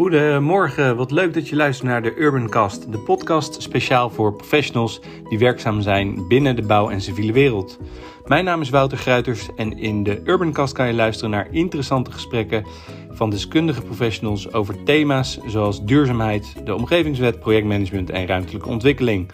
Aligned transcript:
Goedemorgen, 0.00 0.96
wat 0.96 1.10
leuk 1.10 1.34
dat 1.34 1.48
je 1.48 1.56
luistert 1.56 1.88
naar 1.88 2.02
de 2.02 2.20
Urbancast, 2.20 2.92
de 2.92 2.98
podcast 2.98 3.62
speciaal 3.62 4.10
voor 4.10 4.32
professionals 4.32 5.00
die 5.28 5.38
werkzaam 5.38 5.80
zijn 5.80 6.28
binnen 6.28 6.56
de 6.56 6.62
bouw- 6.62 6.90
en 6.90 7.00
civiele 7.00 7.32
wereld. 7.32 7.78
Mijn 8.26 8.44
naam 8.44 8.60
is 8.60 8.70
Wouter 8.70 8.98
Gruiters 8.98 9.48
en 9.56 9.78
in 9.78 10.02
de 10.02 10.20
Urbancast 10.24 10.72
kan 10.72 10.86
je 10.86 10.94
luisteren 10.94 11.30
naar 11.30 11.48
interessante 11.50 12.12
gesprekken 12.12 12.64
van 13.10 13.30
deskundige 13.30 13.82
professionals 13.82 14.52
over 14.52 14.82
thema's 14.84 15.38
zoals 15.46 15.84
duurzaamheid, 15.84 16.54
de 16.64 16.74
omgevingswet, 16.74 17.40
projectmanagement 17.40 18.10
en 18.10 18.26
ruimtelijke 18.26 18.68
ontwikkeling. 18.68 19.30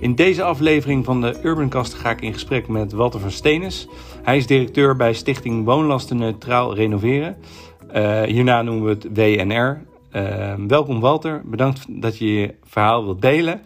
In 0.00 0.14
deze 0.14 0.42
aflevering 0.42 1.04
van 1.04 1.20
de 1.20 1.38
Urbancast 1.42 1.94
ga 1.94 2.10
ik 2.10 2.20
in 2.20 2.32
gesprek 2.32 2.68
met 2.68 2.92
Walter 2.92 3.20
van 3.20 3.30
Steenis. 3.30 3.88
Hij 4.22 4.36
is 4.36 4.46
directeur 4.46 4.96
bij 4.96 5.12
Stichting 5.12 5.64
Woonlasten 5.64 6.16
Neutraal 6.16 6.74
Renoveren. 6.74 7.36
Uh, 7.94 8.22
hierna 8.22 8.62
noemen 8.62 8.84
we 8.84 8.90
het 8.90 9.08
WNR. 9.12 9.94
Uh, 10.12 10.54
welkom 10.66 11.00
Walter, 11.00 11.42
bedankt 11.44 11.84
dat 11.88 12.18
je 12.18 12.34
je 12.34 12.54
verhaal 12.62 13.04
wilt 13.04 13.22
delen. 13.22 13.62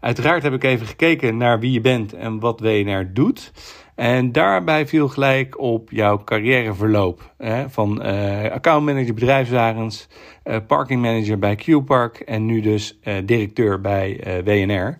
Uiteraard 0.00 0.42
heb 0.42 0.52
ik 0.52 0.64
even 0.64 0.86
gekeken 0.86 1.36
naar 1.36 1.60
wie 1.60 1.72
je 1.72 1.80
bent 1.80 2.14
en 2.14 2.40
wat 2.40 2.60
WNR 2.60 3.12
doet. 3.12 3.52
En 3.94 4.32
daarbij 4.32 4.86
viel 4.86 5.08
gelijk 5.08 5.58
op 5.60 5.90
jouw 5.90 6.24
carrièreverloop. 6.24 7.34
Hè, 7.38 7.70
van 7.70 8.06
uh, 8.06 8.50
accountmanager 8.50 9.14
bedrijfswagens, 9.14 10.08
uh, 10.44 10.56
parkingmanager 10.66 11.38
bij 11.38 11.56
Q-Park 11.56 12.18
en 12.18 12.46
nu 12.46 12.60
dus 12.60 12.98
uh, 13.04 13.14
directeur 13.24 13.80
bij 13.80 14.20
WNR. 14.44 14.98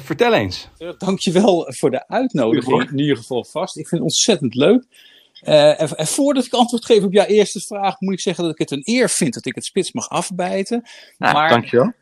vertel 0.00 0.34
eens. 0.34 0.68
Dankjewel 0.98 1.66
voor 1.68 1.90
de 1.90 2.08
uitnodiging, 2.08 2.90
in 2.90 2.98
ieder 2.98 3.16
geval 3.16 3.44
vast. 3.44 3.76
Ik 3.76 3.88
vind 3.88 4.00
het 4.00 4.10
ontzettend 4.10 4.54
leuk. 4.54 4.84
Uh, 5.46 5.80
en, 5.80 5.96
en, 5.96 6.06
voordat 6.06 6.44
ik 6.44 6.52
antwoord 6.52 6.84
geef 6.84 7.02
op 7.02 7.12
jouw 7.12 7.24
eerste 7.24 7.60
vraag, 7.60 8.00
moet 8.00 8.12
ik 8.12 8.20
zeggen 8.20 8.44
dat 8.44 8.52
ik 8.52 8.58
het 8.58 8.70
een 8.70 8.82
eer 8.84 9.08
vind 9.08 9.34
dat 9.34 9.46
ik 9.46 9.54
het 9.54 9.64
spits 9.64 9.92
mag 9.92 10.08
afbijten. 10.08 10.82
Ja, 11.18 11.32
maar 11.32 11.48
dankjewel. 11.48 11.92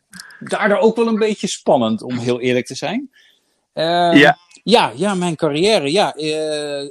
daardoor 0.40 0.78
ook 0.78 0.96
wel 0.96 1.06
een 1.06 1.18
beetje 1.18 1.46
spannend, 1.46 2.02
om 2.02 2.18
heel 2.18 2.40
eerlijk 2.40 2.66
te 2.66 2.74
zijn. 2.74 3.10
Uh, 3.74 3.84
ja. 4.14 4.38
ja. 4.62 4.92
Ja, 4.94 5.14
mijn 5.14 5.36
carrière. 5.36 5.92
Ja, 5.92 6.16
uh, 6.16 6.82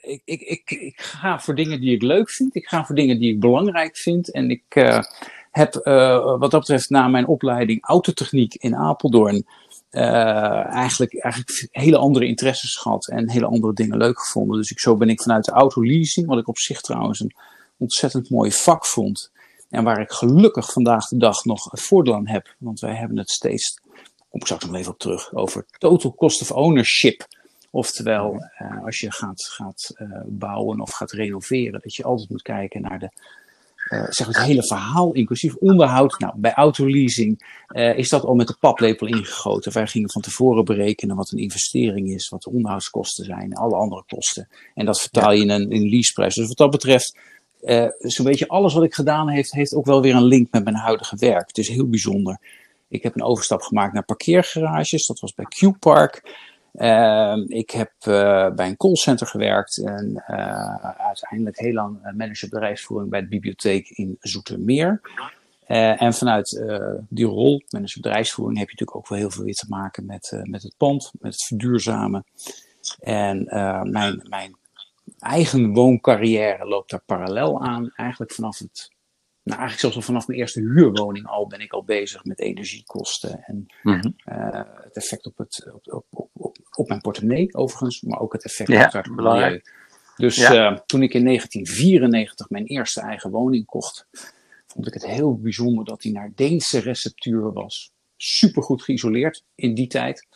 ik, 0.00 0.22
ik, 0.24 0.40
ik, 0.40 0.70
ik, 0.70 1.00
ga 1.00 1.40
voor 1.40 1.54
dingen 1.54 1.80
die 1.80 1.94
ik 1.94 2.02
leuk 2.02 2.30
vind. 2.30 2.54
Ik 2.54 2.68
ga 2.68 2.84
voor 2.84 2.94
dingen 2.94 3.18
die 3.18 3.32
ik 3.32 3.40
belangrijk 3.40 3.96
vind. 3.96 4.32
En 4.32 4.50
ik 4.50 4.62
heb 5.50 5.74
wat 6.38 6.50
dat 6.50 6.60
betreft 6.60 6.90
na 6.90 7.08
mijn 7.08 7.26
opleiding 7.26 7.84
autotechniek 7.84 8.54
in 8.54 8.76
Apeldoorn 8.76 9.46
uh, 9.96 10.74
eigenlijk, 10.74 11.18
eigenlijk 11.18 11.68
hele 11.70 11.96
andere 11.96 12.26
interesses 12.26 12.76
gehad 12.76 13.08
en 13.08 13.30
hele 13.30 13.46
andere 13.46 13.72
dingen 13.72 13.96
leuk 13.96 14.18
gevonden. 14.20 14.56
Dus 14.56 14.70
ik, 14.70 14.78
zo 14.78 14.96
ben 14.96 15.08
ik 15.08 15.22
vanuit 15.22 15.44
de 15.44 15.50
autoleasing, 15.50 16.26
wat 16.26 16.38
ik 16.38 16.48
op 16.48 16.58
zich 16.58 16.80
trouwens 16.80 17.20
een 17.20 17.34
ontzettend 17.76 18.30
mooi 18.30 18.52
vak 18.52 18.86
vond. 18.86 19.30
En 19.70 19.84
waar 19.84 20.00
ik 20.00 20.10
gelukkig 20.10 20.72
vandaag 20.72 21.08
de 21.08 21.16
dag 21.16 21.44
nog 21.44 21.68
voordeel 21.70 22.14
aan 22.14 22.28
heb. 22.28 22.54
Want 22.58 22.80
wij 22.80 22.94
hebben 22.94 23.18
het 23.18 23.30
steeds, 23.30 23.80
kom 24.28 24.40
ik 24.40 24.44
straks 24.44 24.64
nog 24.64 24.74
even 24.74 24.92
op 24.92 24.98
terug, 24.98 25.34
over 25.34 25.66
total 25.78 26.14
cost 26.14 26.40
of 26.40 26.50
ownership. 26.52 27.26
Oftewel, 27.70 28.34
uh, 28.58 28.84
als 28.84 29.00
je 29.00 29.12
gaat, 29.12 29.44
gaat 29.44 29.92
uh, 29.96 30.20
bouwen 30.26 30.80
of 30.80 30.92
gaat 30.92 31.12
renoveren, 31.12 31.80
dat 31.80 31.94
je 31.94 32.04
altijd 32.04 32.30
moet 32.30 32.42
kijken 32.42 32.80
naar 32.80 32.98
de 32.98 33.10
uh, 33.90 34.04
zeg 34.08 34.26
het 34.26 34.38
hele 34.38 34.66
verhaal, 34.66 35.12
inclusief 35.12 35.54
onderhoud. 35.54 36.18
Nou, 36.18 36.32
bij 36.36 36.52
autoleasing 36.52 37.62
uh, 37.68 37.98
is 37.98 38.08
dat 38.08 38.24
al 38.24 38.34
met 38.34 38.46
de 38.46 38.56
paplepel 38.60 39.06
ingegoten. 39.06 39.72
Wij 39.72 39.86
gingen 39.86 40.10
van 40.10 40.22
tevoren 40.22 40.64
berekenen 40.64 41.16
wat 41.16 41.30
een 41.30 41.38
investering 41.38 42.08
is, 42.08 42.28
wat 42.28 42.42
de 42.42 42.50
onderhoudskosten 42.50 43.24
zijn, 43.24 43.54
alle 43.54 43.76
andere 43.76 44.04
kosten. 44.06 44.48
En 44.74 44.86
dat 44.86 45.00
vertaal 45.00 45.32
je 45.32 45.42
in 45.42 45.50
een, 45.50 45.70
in 45.70 45.88
leaseprijs. 45.88 46.34
Dus 46.34 46.48
wat 46.48 46.56
dat 46.56 46.70
betreft, 46.70 47.18
uh, 47.60 47.86
zo'n 47.98 48.24
beetje 48.24 48.48
alles 48.48 48.74
wat 48.74 48.84
ik 48.84 48.94
gedaan 48.94 49.30
heb, 49.30 49.44
heeft 49.48 49.74
ook 49.74 49.86
wel 49.86 50.02
weer 50.02 50.14
een 50.14 50.24
link 50.24 50.50
met 50.50 50.64
mijn 50.64 50.76
huidige 50.76 51.16
werk. 51.16 51.46
Het 51.46 51.58
is 51.58 51.68
heel 51.68 51.88
bijzonder. 51.88 52.38
Ik 52.88 53.02
heb 53.02 53.14
een 53.14 53.22
overstap 53.22 53.60
gemaakt 53.60 53.92
naar 53.92 54.04
parkeergarages. 54.04 55.06
Dat 55.06 55.20
was 55.20 55.34
bij 55.34 55.44
Q-Park. 55.44 56.22
Uh, 56.76 57.36
ik 57.46 57.70
heb 57.70 57.92
uh, 58.08 58.50
bij 58.50 58.68
een 58.68 58.76
callcenter 58.76 59.26
gewerkt 59.26 59.76
en 59.76 60.24
uh, 60.30 60.74
uiteindelijk 60.84 61.58
heel 61.58 61.72
lang 61.72 62.12
manager 62.16 62.48
bedrijfsvoering 62.48 63.10
bij 63.10 63.20
de 63.20 63.28
bibliotheek 63.28 63.88
in 63.88 64.16
Zoetermeer. 64.20 65.00
en 65.66 66.14
vanuit 66.14 66.64
die 67.08 67.26
rol, 67.26 67.62
manager 67.68 68.00
bedrijfsvoering, 68.00 68.58
heb 68.58 68.68
je 68.68 68.72
natuurlijk 68.72 68.98
ook 68.98 69.08
wel 69.08 69.18
heel 69.18 69.30
veel 69.30 69.44
weer 69.44 69.54
te 69.54 69.66
maken 69.68 70.06
met, 70.06 70.40
met 70.42 70.62
het 70.62 70.74
pand, 70.76 71.12
met 71.18 71.32
het 71.32 71.44
verduurzamen. 71.44 72.24
En 72.98 73.44
mijn, 73.90 74.26
mijn 74.28 74.56
eigen 75.18 75.72
wooncarrière 75.72 76.66
loopt 76.66 76.90
daar 76.90 77.02
parallel 77.06 77.62
aan, 77.62 77.90
eigenlijk 77.94 78.32
vanaf 78.32 78.58
het 78.58 78.94
nou, 79.46 79.58
eigenlijk 79.58 79.80
zelfs 79.80 79.96
al 79.96 80.02
vanaf 80.02 80.26
mijn 80.26 80.38
eerste 80.38 80.60
huurwoning 80.60 81.26
al 81.26 81.46
ben 81.46 81.60
ik 81.60 81.72
al 81.72 81.84
bezig 81.84 82.24
met 82.24 82.40
energiekosten 82.40 83.44
en 83.44 83.66
mm 83.82 84.00
-hmm. 84.00 84.14
uh, 84.32 84.60
het 84.82 84.96
effect 84.96 85.26
op, 85.26 85.38
het, 85.38 85.72
op, 85.72 85.86
op, 85.92 86.06
op, 86.10 86.30
op, 86.76 86.88
mijn 86.88 87.00
portemonnee 87.00 87.54
overigens, 87.54 88.00
maar 88.00 88.20
ook 88.20 88.32
het 88.32 88.44
effect 88.44 88.70
ja, 88.70 88.86
op 88.86 88.92
het 88.92 89.06
milieu. 89.06 89.62
Dus 90.16 90.36
ja. 90.36 90.70
uh, 90.70 90.78
toen 90.78 91.02
ik 91.02 91.14
in 91.14 91.24
1994 91.24 92.50
mijn 92.50 92.64
eerste 92.64 93.00
eigen 93.00 93.30
woning 93.30 93.66
kocht, 93.66 94.06
vond 94.66 94.86
ik 94.86 94.94
het 94.94 95.06
heel 95.06 95.38
bijzonder 95.38 95.84
dat 95.84 96.00
die 96.00 96.12
naar 96.12 96.32
Deense 96.34 96.78
receptuur 96.78 97.52
was. 97.52 97.92
Supergoed 98.16 98.82
geïsoleerd 98.82 99.44
in 99.54 99.74
die 99.74 99.86
tijd. 99.86 100.26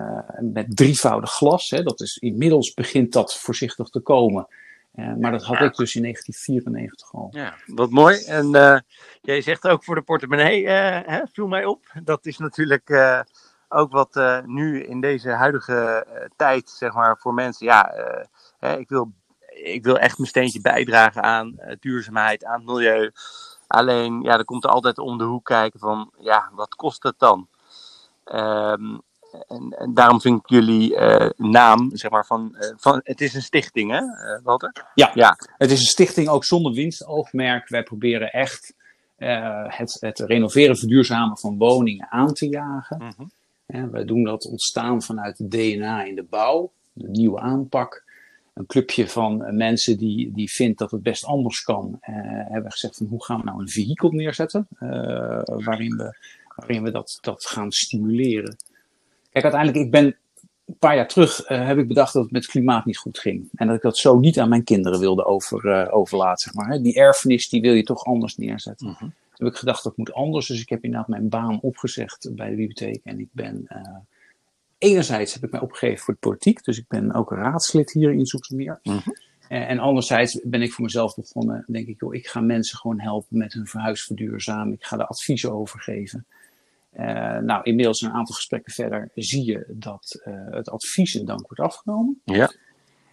Uh, 0.00 0.18
met 0.40 0.76
drievoudig 0.76 1.30
glas. 1.30 1.70
Hè. 1.70 1.82
Dat 1.82 2.00
is, 2.00 2.16
inmiddels 2.16 2.74
begint 2.74 3.12
dat 3.12 3.38
voorzichtig 3.38 3.88
te 3.88 4.00
komen. 4.00 4.48
Uh, 4.94 5.14
maar 5.14 5.30
dat 5.30 5.44
had 5.44 5.58
ja. 5.58 5.64
ik 5.64 5.76
dus 5.76 5.94
in 5.94 6.02
1994 6.02 7.14
al. 7.14 7.28
Ja, 7.30 7.54
wat 7.66 7.90
mooi. 7.90 8.24
En 8.24 8.50
jij 9.20 9.40
zegt 9.40 9.68
ook 9.68 9.84
voor 9.84 9.94
de 9.94 10.02
portemonnee, 10.02 10.68
hè, 10.68 11.22
viel 11.32 11.46
mij 11.46 11.64
op. 11.64 11.92
Dat 12.02 12.26
is 12.26 12.38
natuurlijk 12.38 12.88
ook 13.72 13.92
wat 13.92 14.42
nu 14.46 14.84
in 14.84 15.00
deze 15.00 15.30
huidige 15.30 16.06
tijd, 16.36 16.70
zeg 16.70 16.92
maar, 16.92 17.18
voor 17.18 17.34
mensen. 17.34 17.66
Ja, 17.66 17.94
hè, 18.58 18.78
ik, 18.78 18.88
wil, 18.88 19.12
ik 19.48 19.84
wil 19.84 19.98
echt 19.98 20.18
mijn 20.18 20.30
steentje 20.30 20.60
bijdragen 20.60 21.22
aan 21.22 21.58
duurzaamheid, 21.80 22.44
aan 22.44 22.58
het 22.58 22.68
milieu. 22.68 23.12
Alleen, 23.66 24.22
ja, 24.22 24.38
er 24.38 24.44
komt 24.44 24.64
er 24.64 24.70
altijd 24.70 24.98
om 24.98 25.18
de 25.18 25.24
hoek 25.24 25.44
kijken 25.44 25.80
van, 25.80 26.10
ja, 26.18 26.50
wat 26.54 26.74
kost 26.74 27.02
het 27.02 27.18
dan? 27.18 27.48
Um, 28.24 29.00
en, 29.48 29.74
en, 29.78 29.94
daarom 29.94 30.20
vind 30.20 30.40
ik 30.40 30.48
jullie 30.48 30.96
naam, 31.36 31.90
zeg 31.96 32.10
maar, 32.10 32.26
van, 32.26 32.56
van. 32.76 33.00
Het 33.02 33.20
is 33.20 33.34
een 33.34 33.42
stichting, 33.42 33.90
hè, 33.90 34.02
Walter? 34.42 34.72
Ja, 34.94 35.10
ja, 35.14 35.36
het 35.56 35.70
is 35.70 35.80
een 35.80 35.86
stichting 35.86 36.28
ook 36.28 36.44
zonder 36.44 36.72
winstoogmerk. 36.72 37.68
Wij 37.68 37.82
proberen 37.82 38.32
echt 38.32 38.74
het, 39.16 39.96
het 40.00 40.18
renoveren, 40.18 40.76
verduurzamen 40.76 41.38
van 41.38 41.58
woningen 41.58 42.10
aan 42.10 42.32
te 42.32 42.48
jagen. 42.48 42.96
Mm 42.98 43.12
-hmm. 43.16 43.30
Wij 43.90 44.04
doen 44.04 44.24
dat 44.24 44.46
ontstaan 44.46 45.02
vanuit 45.02 45.38
het 45.38 45.50
DNA 45.50 46.04
in 46.04 46.14
de 46.14 46.26
bouw, 46.30 46.72
de 46.92 47.08
nieuwe 47.08 47.40
aanpak. 47.40 48.04
Een 48.54 48.66
clubje 48.66 49.08
van 49.08 49.56
mensen 49.56 49.98
die, 49.98 50.32
die 50.32 50.50
vindt 50.50 50.78
dat 50.78 50.90
het 50.90 51.02
best 51.02 51.24
anders 51.24 51.62
kan, 51.62 51.98
hebben 52.48 52.70
gezegd 52.70 52.96
van 52.96 53.06
hoe 53.06 53.24
gaan 53.24 53.38
we 53.38 53.44
nou 53.44 53.60
een 53.60 53.68
vehikel 53.68 54.10
neerzetten 54.10 54.66
waarin 55.44 55.96
we, 55.96 56.16
waarin 56.56 56.82
we 56.82 56.90
dat, 56.90 57.18
dat 57.20 57.46
gaan 57.46 57.72
stimuleren. 57.72 58.56
Kijk, 59.30 59.44
uiteindelijk, 59.44 59.84
ik 59.84 59.90
ben 59.90 60.16
een 60.66 60.78
paar 60.78 60.96
jaar 60.96 61.08
terug 61.08 61.50
uh, 61.50 61.66
heb 61.66 61.78
ik 61.78 61.88
bedacht 61.88 62.12
dat 62.12 62.22
het 62.22 62.32
met 62.32 62.42
het 62.42 62.50
klimaat 62.50 62.84
niet 62.84 62.98
goed 62.98 63.18
ging. 63.18 63.48
En 63.54 63.66
dat 63.66 63.76
ik 63.76 63.82
dat 63.82 63.98
zo 63.98 64.18
niet 64.18 64.40
aan 64.40 64.48
mijn 64.48 64.64
kinderen 64.64 65.00
wilde 65.00 65.24
over, 65.24 65.90
overlaten, 65.90 66.38
zeg 66.38 66.54
maar. 66.54 66.82
Die 66.82 66.94
erfenis, 66.94 67.48
die 67.48 67.60
wil 67.60 67.72
je 67.72 67.82
toch 67.82 68.04
anders 68.04 68.36
neerzetten. 68.36 68.96
-hmm. 68.98 69.12
Toen 69.40 69.48
heb 69.48 69.58
ik 69.58 69.64
gedacht, 69.64 69.84
dat 69.84 69.96
moet 69.96 70.12
anders. 70.12 70.46
Dus 70.46 70.60
ik 70.60 70.68
heb 70.68 70.84
inderdaad 70.84 71.08
mijn 71.08 71.28
baan 71.28 71.60
opgezegd 71.60 72.30
bij 72.34 72.50
de 72.50 72.56
bibliotheek. 72.56 73.00
En 73.04 73.18
ik 73.18 73.28
ben, 73.32 73.66
uh, 73.68 73.96
enerzijds 74.78 75.34
heb 75.34 75.44
ik 75.44 75.50
mij 75.50 75.60
opgegeven 75.60 76.04
voor 76.04 76.14
de 76.14 76.20
politiek. 76.20 76.64
Dus 76.64 76.78
ik 76.78 76.88
ben 76.88 77.14
ook 77.14 77.30
raadslid 77.30 77.92
hier 77.92 78.12
in 78.12 78.26
Zoetermeer. 78.26 78.80
Mm 78.82 79.00
-hmm. 79.04 79.16
En 79.48 79.78
anderzijds 79.78 80.40
ben 80.44 80.62
ik 80.62 80.72
voor 80.72 80.84
mezelf 80.84 81.14
begonnen, 81.14 81.64
denk 81.66 81.86
ik, 81.86 82.00
joh, 82.00 82.14
ik 82.14 82.26
ga 82.26 82.40
mensen 82.40 82.78
gewoon 82.78 83.00
helpen 83.00 83.38
met 83.38 83.52
hun 83.52 83.66
verhuisverduurzamen. 83.66 84.72
Ik 84.72 84.84
ga 84.84 84.98
er 84.98 85.06
adviezen 85.06 85.52
over 85.52 85.80
geven. 85.80 86.26
Uh, 86.98 87.38
nou, 87.38 87.62
inmiddels 87.62 88.00
een 88.00 88.12
aantal 88.12 88.34
gesprekken 88.34 88.72
verder 88.72 89.10
zie 89.14 89.44
je 89.44 89.64
dat 89.68 90.20
uh, 90.24 90.34
het 90.50 90.70
advies 90.70 91.14
in 91.14 91.24
dank 91.24 91.40
wordt 91.40 91.60
afgenomen. 91.60 92.20
Ja. 92.24 92.52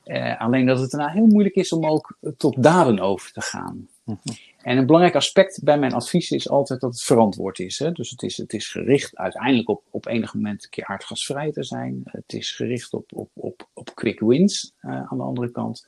Uh, 0.06 0.42
alleen 0.42 0.66
dat 0.66 0.80
het 0.80 0.92
daarna 0.92 1.10
heel 1.10 1.26
moeilijk 1.26 1.56
is 1.56 1.72
om 1.72 1.86
ook 1.86 2.18
tot 2.38 2.64
daden 2.64 3.00
over 3.00 3.32
te 3.32 3.42
gaan. 3.42 3.88
Mm 4.04 4.20
-hmm. 4.24 4.36
En 4.62 4.78
een 4.78 4.86
belangrijk 4.86 5.16
aspect 5.16 5.64
bij 5.64 5.80
mijn 5.80 5.94
advies 5.94 6.32
is 6.32 6.50
altijd 6.50 6.80
dat 6.82 6.92
het 6.92 7.04
verantwoord 7.04 7.60
is. 7.60 7.80
Hè? 7.80 7.92
Dus 7.92 8.10
het 8.10 8.24
is, 8.24 8.38
het 8.38 8.54
is 8.54 8.68
gericht 8.68 9.18
uiteindelijk 9.18 9.70
op, 9.70 9.84
op 9.90 10.06
enig 10.06 10.34
moment 10.34 10.64
een 10.64 10.70
keer 10.70 10.86
aardgasvrij 10.86 11.52
te 11.52 11.64
zijn. 11.64 12.02
Het 12.04 12.34
is 12.34 12.52
gericht 12.52 12.94
op, 12.94 13.12
op, 13.14 13.30
op, 13.34 13.68
op 13.74 13.96
quick 13.96 14.20
wins 14.20 14.74
aan 14.82 15.18
de 15.18 15.24
andere 15.24 15.52
kant. 15.52 15.88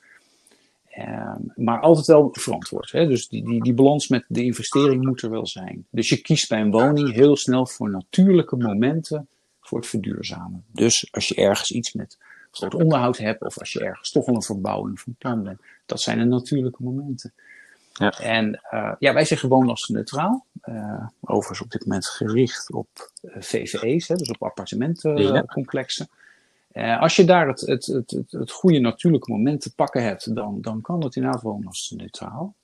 Uh, 0.97 1.35
maar 1.55 1.79
altijd 1.79 2.05
wel 2.05 2.29
verantwoord. 2.31 2.91
Hè? 2.91 3.07
Dus 3.07 3.27
die, 3.27 3.43
die, 3.45 3.63
die 3.63 3.73
balans 3.73 4.07
met 4.07 4.25
de 4.27 4.43
investering 4.43 5.05
moet 5.05 5.21
er 5.21 5.29
wel 5.29 5.47
zijn. 5.47 5.85
Dus 5.89 6.09
je 6.09 6.21
kiest 6.21 6.49
bij 6.49 6.61
een 6.61 6.71
woning 6.71 7.13
heel 7.13 7.35
snel 7.35 7.65
voor 7.65 7.89
natuurlijke 7.89 8.55
momenten 8.55 9.27
voor 9.59 9.77
het 9.77 9.87
verduurzamen. 9.87 10.63
Dus 10.71 11.07
als 11.11 11.27
je 11.27 11.35
ergens 11.35 11.71
iets 11.71 11.93
met 11.93 12.17
groot 12.51 12.73
onderhoud 12.73 13.17
hebt, 13.17 13.41
of 13.41 13.59
als 13.59 13.73
je 13.73 13.79
ergens 13.79 14.11
toch 14.11 14.27
al 14.27 14.35
een 14.35 14.41
verbouwing 14.41 14.99
van 14.99 15.15
plan 15.17 15.43
bent, 15.43 15.61
dat 15.85 16.01
zijn 16.01 16.17
de 16.17 16.25
natuurlijke 16.25 16.83
momenten. 16.83 17.33
Ja. 17.99 18.09
En 18.09 18.59
ja, 18.99 19.13
wij 19.13 19.25
zeggen 19.25 19.49
woonlastenneutraal. 19.49 20.45
overigens 21.21 21.61
op 21.61 21.71
dit 21.71 21.85
moment 21.85 22.07
gericht 22.07 22.73
op 22.73 22.87
VVE's, 23.23 24.07
hè, 24.07 24.15
dus 24.15 24.29
op 24.29 24.43
appartementencomplexen. 24.43 26.09
als 26.99 27.15
je 27.15 27.25
daar 27.25 27.47
het, 27.47 27.61
het, 27.61 27.85
het, 27.85 28.11
het, 28.11 28.31
het 28.31 28.51
goede 28.51 28.79
natuurlijke 28.79 29.31
moment 29.31 29.61
te 29.61 29.75
pakken 29.75 30.03
hebt, 30.03 30.35
dan, 30.35 30.61
dan 30.61 30.81
kan 30.81 31.03
het 31.03 31.15
inderdaad 31.15 31.41
woonlastenneutraal. 31.41 32.55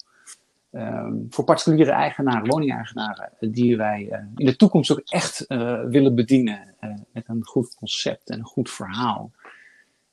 Um, 0.75 1.27
voor 1.29 1.43
particuliere 1.43 1.91
eigenaren, 1.91 2.47
woningeigenaren, 2.47 3.29
die 3.39 3.77
wij 3.77 4.07
uh, 4.11 4.17
in 4.35 4.45
de 4.45 4.55
toekomst 4.55 4.91
ook 4.91 5.01
echt 5.05 5.45
uh, 5.47 5.83
willen 5.83 6.15
bedienen 6.15 6.75
uh, 6.81 6.93
met 7.11 7.23
een 7.27 7.45
goed 7.45 7.75
concept 7.75 8.29
en 8.29 8.39
een 8.39 8.45
goed 8.45 8.69
verhaal. 8.69 9.31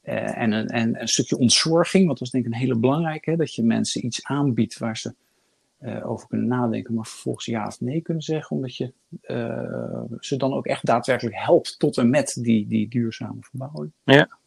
En, 0.02 0.52
een, 0.52 0.66
en 0.66 1.00
een 1.00 1.08
stukje 1.08 1.38
ontzorging, 1.38 2.06
want 2.06 2.18
dat 2.18 2.26
is 2.26 2.32
denk 2.32 2.46
ik 2.46 2.52
een 2.52 2.58
hele 2.58 2.78
belangrijke, 2.78 3.30
hè, 3.30 3.36
dat 3.36 3.54
je 3.54 3.62
mensen 3.62 4.04
iets 4.04 4.24
aanbiedt 4.24 4.78
waar 4.78 4.96
ze 4.96 5.14
over 6.04 6.28
kunnen 6.28 6.46
nadenken, 6.46 6.94
maar 6.94 7.06
vervolgens 7.06 7.46
ja 7.46 7.66
of 7.66 7.80
nee 7.80 8.00
kunnen 8.00 8.22
zeggen, 8.22 8.56
omdat 8.56 8.76
je 8.76 8.92
ze 10.20 10.36
dan 10.36 10.52
ook 10.52 10.66
echt 10.66 10.86
daadwerkelijk 10.86 11.36
helpt 11.36 11.78
tot 11.78 11.98
en 11.98 12.10
met 12.10 12.38
die, 12.40 12.66
die 12.66 12.88
duurzame 12.88 13.40
verbouwing. 13.40 13.92
Ja. 14.04 14.40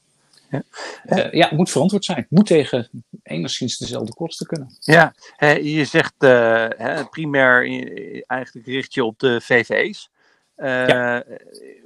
Ja. 0.50 0.64
Uh, 1.06 1.32
ja, 1.32 1.48
het 1.48 1.58
moet 1.58 1.70
verantwoord 1.70 2.06
zijn. 2.06 2.18
Het 2.18 2.32
moet 2.32 2.46
tegen 2.46 2.90
enigszins 3.24 3.78
dezelfde 3.78 4.14
kosten 4.14 4.48
kunnen. 4.48 4.76
Ja, 4.80 5.14
je 5.62 5.86
zegt 5.86 6.18
primair 7.10 7.64
eigenlijk 8.26 8.66
richt 8.66 8.94
je 8.94 9.06
op 9.06 9.20
de 9.20 9.42
VVE's. 9.42 10.10
Uh, 10.58 10.88
ja. 10.88 11.24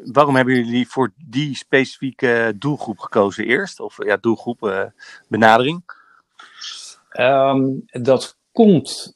Waarom 0.06 0.36
hebben 0.36 0.56
jullie 0.56 0.88
voor 0.88 1.12
die 1.18 1.56
specifieke 1.56 2.54
doelgroep 2.56 3.00
gekozen 3.00 3.45
eerst? 3.45 3.80
Of 3.80 4.06
ja, 4.06 4.18
doelgroep 4.18 4.92
benadering? 5.27 5.81
Um, 7.19 7.83
dat 7.86 8.38
komt 8.51 9.16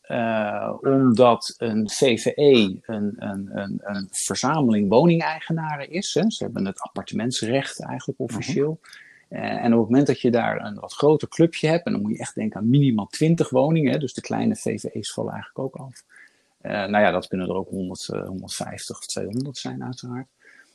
omdat 0.81 1.53
een 1.57 1.89
VVE 1.89 2.79
een, 2.85 3.15
een, 3.17 3.50
een, 3.53 3.79
een 3.83 4.07
verzameling 4.11 4.89
woningeigenaren 4.89 5.89
is. 5.89 6.13
Hè. 6.13 6.31
Ze 6.31 6.44
hebben 6.44 6.65
het 6.65 6.81
appartementsrecht 6.81 7.81
eigenlijk 7.81 8.19
officieel. 8.19 8.79
-huh. 8.81 9.01
Eh, 9.33 9.63
en 9.63 9.73
op 9.73 9.79
het 9.79 9.89
moment 9.89 10.07
dat 10.07 10.21
je 10.21 10.31
daar 10.31 10.65
een 10.65 10.79
wat 10.79 10.94
groter 10.94 11.27
clubje 11.27 11.67
hebt, 11.67 11.85
en 11.85 11.91
dan 11.91 12.01
moet 12.01 12.11
je 12.11 12.17
echt 12.17 12.35
denken 12.35 12.59
aan 12.59 12.69
minimaal 12.69 13.07
20 13.07 13.49
woningen, 13.49 13.91
hè, 13.91 13.97
dus 13.97 14.13
de 14.13 14.21
kleine 14.21 14.56
VVE's 14.56 15.13
vallen 15.13 15.33
eigenlijk 15.33 15.59
ook 15.59 15.75
af. 15.75 16.03
Uh, 16.63 16.71
nou 16.71 17.04
ja, 17.04 17.12
dat 17.12 17.27
kunnen 17.27 17.48
er 17.48 17.56
ook 17.56 17.69
100, 17.69 18.10
uh, 18.13 18.27
150 18.27 18.98
of 18.98 19.06
200 19.06 19.57
zijn 19.57 19.83
uiteraard. 19.83 20.27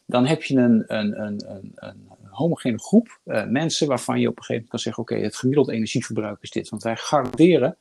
Dan 0.06 0.26
heb 0.26 0.42
je 0.42 0.56
een, 0.56 0.84
een, 0.86 1.20
een, 1.20 1.50
een, 1.50 1.72
een 1.74 2.08
homogene 2.30 2.78
groep 2.78 3.18
uh, 3.24 3.46
mensen 3.46 3.88
waarvan 3.88 4.20
je 4.20 4.28
op 4.28 4.36
een 4.36 4.44
gegeven 4.44 4.54
moment 4.54 4.70
kan 4.70 4.78
zeggen, 4.78 5.02
oké, 5.02 5.16
het 5.16 5.36
gemiddeld 5.36 5.70
energieverbruik 5.70 6.38
is 6.40 6.50
dit. 6.50 6.68
Want 6.68 6.82
wij 6.82 6.96
garanderen 6.96 7.76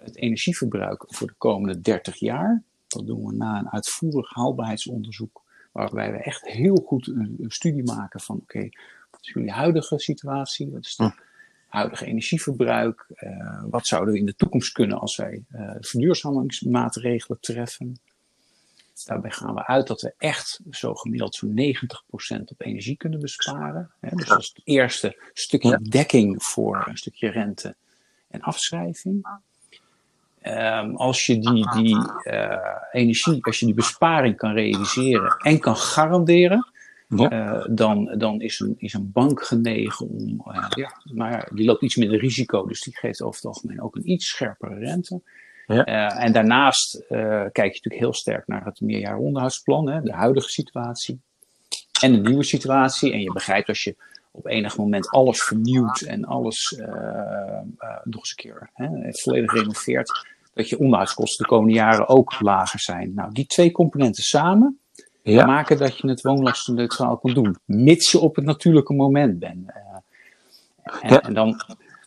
het 0.00 0.16
energieverbruik 0.16 1.04
voor 1.06 1.26
de 1.26 1.34
komende 1.38 1.80
30 1.80 2.16
jaar. 2.16 2.62
Dat 2.86 3.06
doen 3.06 3.26
we 3.26 3.32
na 3.32 3.58
een 3.58 3.70
uitvoerig 3.70 4.34
haalbaarheidsonderzoek, 4.34 5.42
waarbij 5.72 6.12
we 6.12 6.18
echt 6.18 6.46
heel 6.46 6.76
goed 6.86 7.06
een, 7.06 7.44
studie 7.48 7.84
maken 7.84 8.20
van, 8.20 8.36
oké, 8.36 8.56
okay, 8.56 8.72
is 9.20 9.32
jullie 9.32 9.50
huidige 9.50 9.98
situatie? 9.98 10.70
Wat 10.70 10.84
is 10.84 10.94
hm. 10.96 11.08
Huidige 11.68 12.06
energieverbruik? 12.06 13.06
Uh, 13.08 13.62
wat 13.70 13.86
zouden 13.86 14.14
we 14.14 14.20
in 14.20 14.26
de 14.26 14.34
toekomst 14.34 14.72
kunnen 14.72 14.98
als 14.98 15.16
wij 15.16 15.44
uh, 15.52 15.70
verduurzamingsmaatregelen 15.80 17.40
treffen? 17.40 18.00
Daarbij 19.04 19.30
gaan 19.30 19.54
we 19.54 19.66
uit 19.66 19.86
dat 19.86 20.00
we 20.00 20.14
echt 20.18 20.60
zo 20.70 20.94
gemiddeld 20.94 21.34
zo'n 21.34 21.74
90% 22.38 22.42
op 22.44 22.60
energie 22.60 22.96
kunnen 22.96 23.20
besparen. 23.20 23.90
Hè? 24.00 24.16
Dus 24.16 24.26
dat 24.26 24.38
is 24.38 24.52
het 24.54 24.60
eerste 24.64 25.30
stukje 25.32 25.78
dekking 25.82 26.42
voor 26.42 26.84
een 26.88 26.96
stukje 26.96 27.28
rente 27.28 27.76
en 28.28 28.40
afschrijving. 28.40 29.26
Um, 30.42 30.96
als 30.96 31.26
je 31.26 31.38
die, 31.38 31.70
die 31.70 31.96
uh, 32.24 32.56
energie, 32.92 33.44
als 33.44 33.58
je 33.58 33.66
die 33.66 33.74
besparing 33.74 34.36
kan 34.36 34.52
realiseren 34.52 35.36
en 35.38 35.60
kan 35.60 35.76
garanderen, 35.76 36.72
ja. 37.08 37.32
Uh, 37.32 37.64
dan, 37.70 38.14
dan 38.18 38.40
is, 38.40 38.60
een, 38.60 38.74
is 38.78 38.92
een 38.92 39.12
bank 39.12 39.42
genegen 39.42 40.08
om, 40.08 40.42
uh, 40.48 40.66
ja, 40.68 40.92
maar 41.14 41.50
die 41.54 41.64
loopt 41.64 41.82
iets 41.82 41.96
minder 41.96 42.18
risico, 42.18 42.66
dus 42.66 42.82
die 42.82 42.96
geeft 42.96 43.22
over 43.22 43.36
het 43.36 43.44
algemeen 43.44 43.82
ook 43.82 43.96
een 43.96 44.10
iets 44.10 44.28
scherpere 44.28 44.74
rente. 44.74 45.22
Ja. 45.66 45.86
Uh, 45.88 46.24
en 46.24 46.32
daarnaast 46.32 47.04
kijk 47.08 47.54
je 47.54 47.62
natuurlijk 47.62 48.02
heel 48.02 48.14
sterk 48.14 48.46
naar 48.46 48.64
het 48.64 48.80
meerjaar 48.80 49.18
onderhoudsplan, 49.18 49.88
hè, 49.88 50.02
de 50.02 50.12
huidige 50.12 50.48
situatie 50.48 51.20
en 52.00 52.12
de 52.12 52.28
nieuwe 52.28 52.44
situatie. 52.44 53.12
En 53.12 53.20
je 53.20 53.32
begrijpt 53.32 53.68
als 53.68 53.84
je 53.84 53.96
op 54.30 54.46
enig 54.46 54.76
moment 54.76 55.08
alles 55.08 55.42
vernieuwt 55.42 56.00
en 56.00 56.24
alles 56.24 56.80
nog 58.04 58.20
eens 58.20 58.30
een 58.30 58.36
keer 58.36 58.70
hè, 58.72 58.88
volledig 59.12 59.52
renoveert, 59.52 60.26
dat 60.54 60.68
je 60.68 60.78
onderhoudskosten 60.78 61.44
de 61.44 61.50
komende 61.50 61.74
jaren 61.74 62.08
ook 62.08 62.40
lager 62.40 62.80
zijn. 62.80 63.14
Nou, 63.14 63.32
die 63.32 63.46
twee 63.46 63.72
componenten 63.72 64.22
samen, 64.22 64.80
ja. 65.32 65.46
maken 65.46 65.78
dat 65.78 65.98
je 65.98 66.08
het 66.08 66.22
woonlastenneutraal 66.22 67.16
kan 67.16 67.34
doen. 67.34 67.56
Mits 67.64 68.10
je 68.10 68.18
op 68.18 68.36
het 68.36 68.44
natuurlijke 68.44 68.92
moment 68.92 69.38
bent. 69.38 69.68
Uh, 69.68 69.76
en, 71.02 71.12
ja. 71.12 71.20
en, 71.20 71.34
dan, 71.34 71.60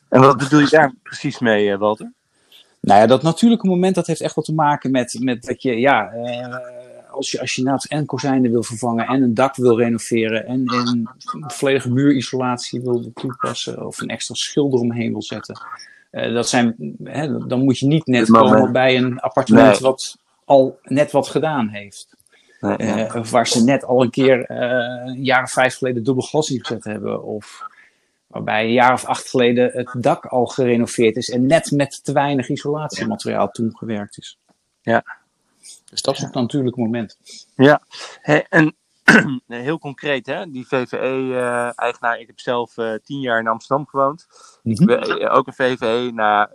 en 0.10 0.22
wat 0.22 0.38
bedoel 0.44 0.60
je 0.60 0.70
daar 0.70 0.94
precies 1.04 1.40
mee, 1.40 1.78
Walter? 1.78 2.12
Nou 2.80 3.00
ja, 3.00 3.08
dat 3.08 3.22
natuurlijke 3.22 3.68
moment 3.68 3.96
dat 3.96 4.08
heeft 4.08 4.22
echt 4.22 4.36
wat 4.36 4.46
te 4.46 4.54
maken 4.54 4.92
met, 4.92 5.18
met 5.20 5.44
dat 5.44 5.62
je, 5.62 5.80
ja, 5.80 6.14
uh, 6.14 6.58
als 7.12 7.32
je, 7.32 7.40
als 7.40 7.54
je 7.54 7.64
naast 7.64 7.86
en 7.86 8.06
kozijnen 8.06 8.52
wil 8.52 8.64
vervangen 8.64 9.08
en 9.08 9.22
een 9.22 9.34
dak 9.34 9.56
wil 9.56 9.78
renoveren 9.78 10.46
en 10.46 10.64
een 10.74 11.10
volledige 11.48 11.92
muurisolatie 11.92 12.82
wil 12.82 13.12
toepassen 13.14 13.86
of 13.86 14.02
een 14.02 14.10
extra 14.10 14.36
schilder 14.36 14.80
omheen 14.80 15.12
wil 15.12 15.24
zetten. 15.24 15.62
Uh, 16.12 16.34
dat 16.34 16.50
zijn, 16.50 16.96
hè, 17.04 17.48
dan 17.48 17.64
moet 17.64 17.80
je 17.80 17.86
niet 17.86 18.06
net 18.06 18.32
komen 18.32 18.72
bij 18.72 18.98
een 18.98 19.20
appartement 19.20 19.72
nee. 19.72 19.80
wat 19.82 20.18
al 20.46 20.80
net 20.84 21.12
wat 21.12 21.28
gedaan 21.28 21.68
heeft. 21.68 22.18
Nee, 22.60 22.78
ja. 22.78 23.16
uh, 23.16 23.26
waar 23.26 23.48
ze 23.48 23.64
net 23.64 23.84
al 23.84 24.02
een 24.02 24.10
keer 24.10 24.52
uh, 24.52 24.58
een 25.06 25.24
jaar 25.24 25.44
of 25.44 25.52
vijf 25.52 25.78
geleden 25.78 26.04
dubbel 26.04 26.24
glas 26.24 26.50
ingezet 26.50 26.84
hebben. 26.84 27.24
Of 27.24 27.68
waarbij 28.28 28.64
een 28.64 28.72
jaar 28.72 28.94
of 28.94 29.06
acht 29.06 29.30
geleden 29.30 29.72
het 29.74 29.90
dak 29.98 30.26
al 30.26 30.46
gerenoveerd 30.46 31.16
is 31.16 31.30
en 31.30 31.46
net 31.46 31.72
met 31.72 32.04
te 32.04 32.12
weinig 32.12 32.50
isolatiemateriaal 32.50 33.50
toen 33.50 33.78
gewerkt 33.78 34.18
is. 34.18 34.40
Ja. 34.82 35.04
Dus 35.90 36.02
dat 36.02 36.16
is 36.16 36.22
het 36.22 36.34
natuurlijke 36.34 36.80
moment. 36.80 37.18
Ja, 37.56 37.82
hey, 38.22 38.46
en 38.50 38.76
heel 39.48 39.80
concreet, 39.80 40.26
hè? 40.26 40.52
die 40.52 40.68
VVE-eigenaar. 40.68 42.20
ik 42.20 42.28
heb 42.28 42.40
zelf 42.40 42.78
uh, 42.78 42.94
tien 43.04 43.20
jaar 43.20 43.40
in 43.40 43.48
Amsterdam 43.48 43.88
gewoond. 43.88 44.28
Mm 44.64 44.76
-hmm. 44.76 45.28
ook 45.28 45.48
een 45.48 45.54
VVE. 45.54 46.12
Nou, 46.14 46.50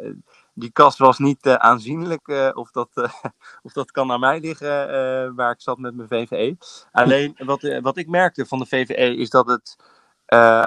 die 0.55 0.71
kast 0.71 0.99
was 0.99 1.19
niet 1.19 1.47
uh, 1.47 1.55
aanzienlijk. 1.55 2.29
Uh, 2.29 2.51
of, 2.55 2.71
dat, 2.71 2.89
uh, 2.95 3.05
of 3.63 3.73
dat 3.73 3.91
kan 3.91 4.13
aan 4.13 4.21
mij 4.21 4.41
liggen 4.41 5.35
waar 5.35 5.51
ik 5.51 5.61
zat 5.61 5.79
met 5.79 5.97
mijn 5.97 6.09
VVE. 6.09 6.57
Alleen 6.93 7.35
wat, 7.39 7.79
wat 7.81 7.97
ik 7.97 8.09
merkte 8.09 8.47
van 8.47 8.59
de 8.59 8.67
VVE 8.67 9.17
is 9.17 9.31
dat 9.31 9.47
het, 9.47 9.77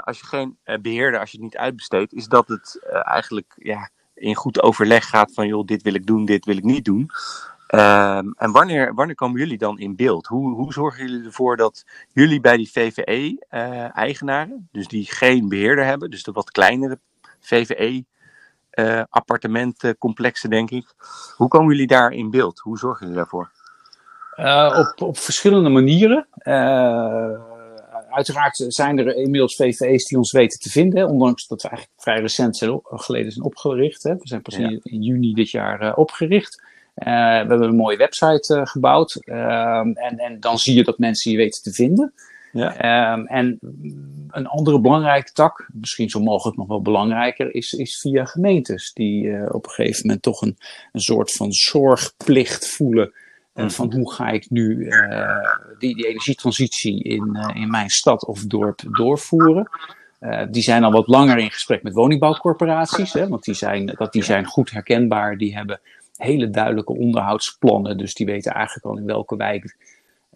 als 0.04 0.20
je 0.20 0.26
geen 0.26 0.58
beheerder, 0.82 1.20
als 1.20 1.32
je 1.32 1.38
het 1.38 1.46
niet 1.46 1.58
uitbesteedt, 1.58 2.14
is 2.14 2.28
dat 2.28 2.48
het 2.48 2.80
eigenlijk 3.04 3.54
ja, 3.56 3.90
in 4.14 4.36
goed 4.36 4.62
overleg 4.62 5.10
gaat 5.10 5.34
van 5.34 5.48
joh, 5.48 5.66
dit 5.66 5.82
wil 5.82 5.94
ik 5.94 6.06
doen, 6.06 6.26
dit 6.26 6.46
wil 6.46 6.58
ik 6.58 6.64
niet 6.64 6.86
doen. 6.86 7.10
Um, 7.76 8.34
en 8.38 8.52
wanneer, 8.52 8.94
wanneer 8.94 9.16
komen 9.16 9.40
jullie 9.40 9.58
dan 9.58 9.80
in 9.80 9.96
beeld? 9.96 10.28
Hoe, 10.28 10.54
hoe 10.54 10.74
zorgen 10.74 11.08
jullie 11.08 11.26
ervoor 11.26 11.58
dat 11.58 11.86
jullie 12.14 12.40
bij 12.40 12.58
die 12.58 12.72
VVE-eigenaren, 12.72 14.70
dus 14.72 14.88
die 14.88 15.06
geen 15.06 15.50
beheerder 15.50 15.86
hebben, 15.86 16.10
dus 16.10 16.24
de 16.24 16.32
wat 16.32 16.52
kleinere 16.52 17.00
VVE 17.40 18.06
uh, 18.80 19.04
appartementcomplexen, 19.10 20.50
denk 20.50 20.72
ik. 20.72 20.86
Hoe 21.36 21.48
komen 21.48 21.72
jullie 21.72 21.88
daar 21.88 22.12
in 22.12 22.30
beeld? 22.30 22.60
Hoe 22.60 22.78
zorgen 22.78 23.00
jullie 23.00 23.22
daarvoor? 23.22 23.52
Uh, 24.40 24.76
op, 24.80 25.08
op 25.08 25.18
verschillende 25.18 25.70
manieren. 25.70 26.28
Uh, 26.44 27.32
uiteraard 28.10 28.66
zijn 28.68 28.98
er 28.98 29.16
inmiddels 29.16 29.56
VVE's 29.56 30.06
die 30.06 30.18
ons 30.18 30.32
weten 30.32 30.60
te 30.60 30.70
vinden, 30.70 31.08
ondanks 31.08 31.48
dat 31.48 31.62
we 31.62 31.68
eigenlijk 31.68 32.02
vrij 32.02 32.20
recent 32.20 32.58
zijn 32.58 32.80
geleden 32.84 33.32
zijn 33.32 33.46
opgericht. 33.46 34.04
Hè. 34.04 34.16
We 34.16 34.28
zijn 34.28 34.42
pas 34.42 34.56
ja. 34.56 34.68
in, 34.70 34.80
in, 34.84 35.02
juni 35.02 35.34
dit 35.34 35.52
jaar 35.52 35.96
opgericht. 35.96 36.62
we 36.94 37.10
hebben 37.10 37.62
een 37.62 37.76
mooie 37.76 37.98
website 37.98 38.62
gebouwd 38.64 39.16
ehm, 39.16 39.92
en, 39.92 40.18
en 40.18 40.40
dan 40.40 40.58
zie 40.58 40.76
je 40.76 40.84
dat 40.84 40.98
mensen 40.98 41.32
je 41.32 41.38
weten 41.38 41.64
te 41.64 41.74
vinden. 41.74 42.14
Ja. 42.58 43.14
Um, 43.14 43.26
en 43.26 43.60
een 44.30 44.48
andere 44.48 44.80
belangrijke 44.82 45.32
tak, 45.32 45.70
misschien 45.74 46.10
zo 46.10 46.20
mogelijk 46.20 46.58
nog 46.58 46.68
wel 46.68 46.82
belangrijker, 46.82 47.56
is, 47.56 47.74
is 47.74 48.00
via 48.00 48.26
gemeentes. 48.26 48.94
Die 48.94 49.24
uh, 49.24 49.46
op 49.52 49.66
een 49.66 49.72
gegeven 49.72 50.02
moment 50.06 50.22
toch 50.22 50.42
een, 50.42 50.58
een 50.92 51.00
soort 51.00 51.32
van 51.32 51.52
zorgplicht 51.52 52.68
voelen. 52.68 53.14
Uh, 53.54 53.64
mm. 53.64 53.72
Van 53.72 53.94
hoe 53.94 54.14
ga 54.14 54.30
ik 54.30 54.50
nu 54.50 54.76
uh, 54.76 55.38
die, 55.80 55.96
die 55.96 56.08
energietransitie 56.08 57.04
in, 57.04 57.52
in 57.54 57.70
mijn 57.70 57.90
stad 57.90 58.26
of 58.26 58.46
dorp 58.46 58.82
doorvoeren. 58.92 59.70
die 60.50 60.62
zijn 60.62 60.84
al 60.84 60.92
wat 60.92 61.08
langer 61.08 61.38
in 61.38 61.52
gesprek 61.52 61.84
met 61.84 61.94
woningbouwcorporaties. 61.94 63.14
Hè, 63.14 63.28
want 63.28 63.44
die 63.44 63.54
zijn, 63.54 63.86
dat, 63.86 64.14
die 64.14 64.24
zijn 64.24 64.46
goed 64.46 64.72
herkenbaar. 64.72 65.38
Die 65.38 65.56
hebben 65.56 65.80
hele 66.18 66.50
duidelijke 66.50 66.94
onderhoudsplannen. 66.94 67.98
Dus 67.98 68.14
die 68.14 68.26
weten 68.26 68.52
eigenlijk 68.52 68.86
al 68.86 68.98
in 68.98 69.06
welke 69.06 69.36
wijk 69.36 69.76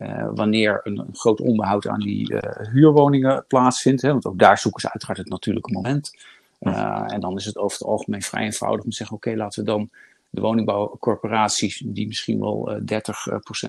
uh, 0.01 0.29
wanneer 0.33 0.79
een, 0.83 0.97
een, 0.97 1.15
groot 1.15 1.41
onderhoud 1.41 1.87
aan 1.87 1.99
die 1.99 2.33
uh, 2.33 2.39
huurwoningen 2.71 3.45
plaatsvindt. 3.47 4.01
Hè, 4.01 4.11
want 4.11 4.25
ook 4.25 4.39
daar 4.39 4.57
zoeken 4.57 4.81
ze 4.81 4.91
uiteraard 4.91 5.19
het 5.19 5.29
natuurlijke 5.29 5.73
moment. 5.73 6.17
Uh, 6.59 7.03
en 7.07 7.19
dan 7.19 7.35
is 7.37 7.45
het 7.45 7.57
over 7.57 7.77
het 7.77 7.87
algemeen 7.87 8.21
vrij 8.21 8.43
eenvoudig 8.43 8.83
om 8.83 8.89
te 8.89 8.95
zeggen: 8.95 9.15
oké, 9.15 9.27
okay, 9.27 9.39
laten 9.39 9.59
we 9.59 9.69
dan 9.69 9.89
de 10.29 10.41
woningbouwcorporaties, 10.41 11.83
die 11.85 12.07
misschien 12.07 12.39
wel 12.39 12.81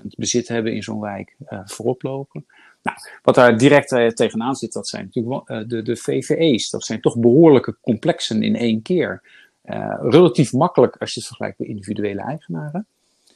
30% 0.01 0.05
bezit 0.15 0.47
hebben 0.47 0.73
in 0.73 0.83
zo'n 0.83 0.99
wijk, 0.99 1.35
voorop 1.65 2.03
lopen. 2.03 2.45
Nou, 2.81 2.97
wat 3.21 3.35
daar 3.35 3.57
direct 3.57 4.15
tegenaan 4.15 4.55
zit, 4.55 4.73
dat 4.73 4.87
zijn 4.87 5.05
natuurlijk 5.13 5.69
de, 5.69 5.81
de 5.81 5.95
VVE's. 5.95 6.69
Dat 6.69 6.83
zijn 6.83 7.01
toch 7.01 7.17
behoorlijke 7.17 7.77
complexen 7.81 8.43
in 8.43 8.55
één 8.55 8.81
keer. 8.81 9.21
relatief 10.01 10.53
makkelijk 10.53 10.95
als 10.97 11.13
je 11.13 11.19
het 11.19 11.27
vergelijkt 11.27 11.59
met 11.59 11.67
individuele 11.67 12.21
eigenaren. 12.21 12.87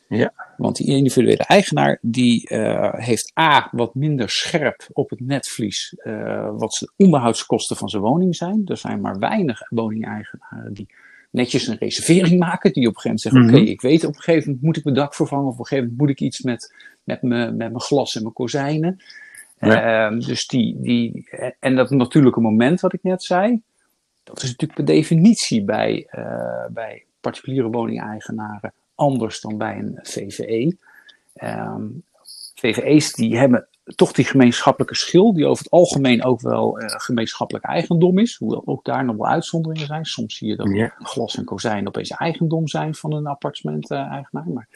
Ja. 0.08 0.34
Want 0.58 0.76
die 0.76 0.88
individuele 0.88 1.44
eigenaar 1.44 1.98
die 2.02 2.50
uh, 2.52 2.94
heeft 2.94 3.32
A 3.40 3.70
wat 3.72 3.96
minder 3.96 4.30
scherp 4.30 4.88
op 4.92 5.10
het 5.10 5.20
netvlies 5.20 5.96
uh, 6.04 6.50
wat 6.58 6.78
de 6.80 6.92
onderhoudskosten 6.96 7.76
van 7.76 7.90
zijn 7.90 8.02
woning 8.02 8.36
zijn. 8.36 8.62
Er 8.66 8.78
zijn 8.78 9.02
maar 9.02 9.20
weinig 9.20 9.62
woningeigenaren 9.70 10.74
die 10.74 10.88
netjes 11.32 11.68
een 11.68 11.78
reservering 11.78 12.40
maken. 12.40 12.74
Die 12.74 12.88
op 12.88 12.96
een 12.96 13.02
gegeven 13.02 13.10
moment 13.10 13.22
zeggen, 13.22 13.42
mm 13.42 13.48
-hmm. 13.48 13.58
oké, 13.58 13.72
ik 13.72 13.82
weet 13.82 14.04
op 14.04 14.16
een 14.16 14.22
gegeven 14.22 14.46
moment 14.46 14.66
moet 14.66 14.78
ik 14.78 14.84
mijn 14.84 14.96
dak 14.96 15.16
vervangen. 15.16 15.48
Of 15.48 15.54
op 15.54 15.60
een 15.60 15.66
gegeven 15.66 15.90
moment 15.90 16.08
moet 16.08 16.20
ik 16.20 16.26
iets 16.26 16.42
met, 16.42 16.76
met, 17.04 17.22
me, 17.22 17.46
met 17.46 17.58
mijn 17.58 17.82
glas 17.82 18.16
en 18.16 18.22
mijn 18.22 18.34
kozijnen. 18.34 19.02
Ja. 19.60 20.12
Uh, 20.12 20.20
dus 20.20 20.48
die, 20.48 20.82
die, 20.82 21.30
en 21.60 21.76
dat 21.76 21.90
natuurlijke 21.90 22.40
moment 22.40 22.80
wat 22.80 22.94
ik 22.94 23.04
net 23.04 23.24
zei, 23.24 23.62
dat 24.24 24.38
is 24.38 24.50
natuurlijk 24.50 24.74
per 24.74 24.86
definitie 24.86 25.64
bij, 25.64 26.08
uh, 26.12 26.66
bij 26.70 27.06
particuliere 27.20 27.70
woningeigenaren 27.70 28.74
anders 28.98 29.42
dan 29.42 29.58
bij 29.58 29.78
een 29.78 30.00
VVE. 30.02 30.64
Um, 30.64 30.76
ehm, 31.34 31.86
VVE's 32.56 33.14
die 33.14 33.38
hebben 33.38 33.68
toch 33.96 34.12
die 34.12 34.26
gemeenschappelijke 34.26 34.96
schil, 34.96 35.34
die 35.34 35.46
over 35.46 35.64
het 35.64 35.74
algemeen 35.74 36.24
ook 36.24 36.42
wel 36.42 36.82
uh, 36.82 36.86
gemeenschappelijk 36.90 37.66
eigendom 37.66 38.20
is. 38.20 38.36
Hoewel 38.36 38.62
ook 38.66 38.86
daar 38.86 39.06
nog 39.06 39.16
wel 39.16 39.28
uitzonderingen 39.28 39.88
zijn. 39.88 40.06
Soms 40.06 40.38
zie 40.38 40.48
je 40.48 40.56
dat 40.56 40.92
glas 41.00 41.38
en 41.38 41.44
kozijn 41.44 41.88
opeens 41.88 42.10
eigendom 42.10 42.68
zijn 42.68 42.96
van 42.96 43.14
een 43.14 43.28
appartement-eigenaar. 43.28 44.48
maar 44.48 44.68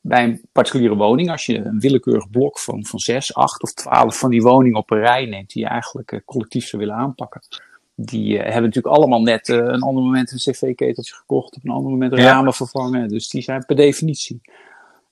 bij 0.00 0.24
een 0.24 0.40
particuliere 0.52 0.96
woning, 0.96 1.30
als 1.30 1.46
je 1.46 1.58
een 1.58 1.80
willekeurig 1.80 2.30
blok 2.30 2.58
van, 2.58 2.86
van 2.86 2.98
zes, 2.98 3.34
acht 3.34 3.62
of 3.62 3.72
twaalf 3.72 4.18
van 4.18 4.30
die 4.30 4.42
woningen 4.42 4.78
op 4.78 4.90
een 4.90 4.98
rij 4.98 5.26
neemt, 5.26 5.52
die 5.52 5.62
je 5.62 5.68
eigenlijk 5.68 6.12
uh, 6.12 6.20
collectief 6.24 6.66
zou 6.66 6.82
willen 6.82 6.98
aanpakken, 6.98 7.40
die 8.04 8.32
uh, 8.32 8.42
hebben 8.42 8.62
natuurlijk 8.62 8.94
allemaal 8.94 9.22
net 9.22 9.48
uh, 9.48 9.56
een 9.56 9.82
ander 9.82 10.02
moment 10.02 10.32
een 10.32 10.52
cv-keteltje 10.52 11.14
gekocht, 11.14 11.56
op 11.56 11.64
een 11.64 11.70
ander 11.70 11.90
moment 11.90 12.12
ramen 12.12 12.54
vervangen. 12.54 13.08
Dus 13.08 13.28
die 13.28 13.42
zijn 13.42 13.64
per 13.64 13.76
definitie, 13.76 14.40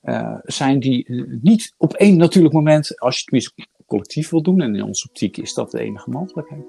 uh, 0.03 0.35
zijn 0.43 0.79
die 0.79 1.25
niet 1.41 1.73
op 1.77 1.93
één 1.93 2.17
natuurlijk 2.17 2.53
moment, 2.53 2.99
als 2.99 3.23
je 3.25 3.35
het 3.35 3.67
collectief 3.85 4.29
wil 4.29 4.41
doen, 4.41 4.61
en 4.61 4.75
in 4.75 4.83
onze 4.83 5.07
optiek 5.07 5.37
is 5.37 5.53
dat 5.53 5.71
de 5.71 5.79
enige 5.79 6.09
mogelijkheid. 6.09 6.65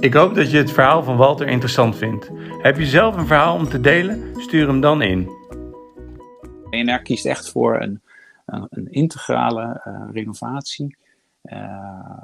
Ik 0.00 0.14
hoop 0.14 0.34
dat 0.34 0.50
je 0.50 0.56
het 0.56 0.70
verhaal 0.70 1.02
van 1.02 1.16
Walter 1.16 1.48
interessant 1.48 1.96
vindt. 1.96 2.30
Heb 2.62 2.78
je 2.78 2.86
zelf 2.86 3.16
een 3.16 3.26
verhaal 3.26 3.56
om 3.56 3.68
te 3.68 3.80
delen? 3.80 4.40
Stuur 4.40 4.66
hem 4.66 4.80
dan 4.80 5.02
in. 5.02 5.30
ENR 6.70 7.02
kiest 7.02 7.26
echt 7.26 7.50
voor 7.50 7.80
een, 7.80 8.00
een, 8.46 8.66
een 8.70 8.90
integrale 8.90 9.80
renovatie 10.12 10.96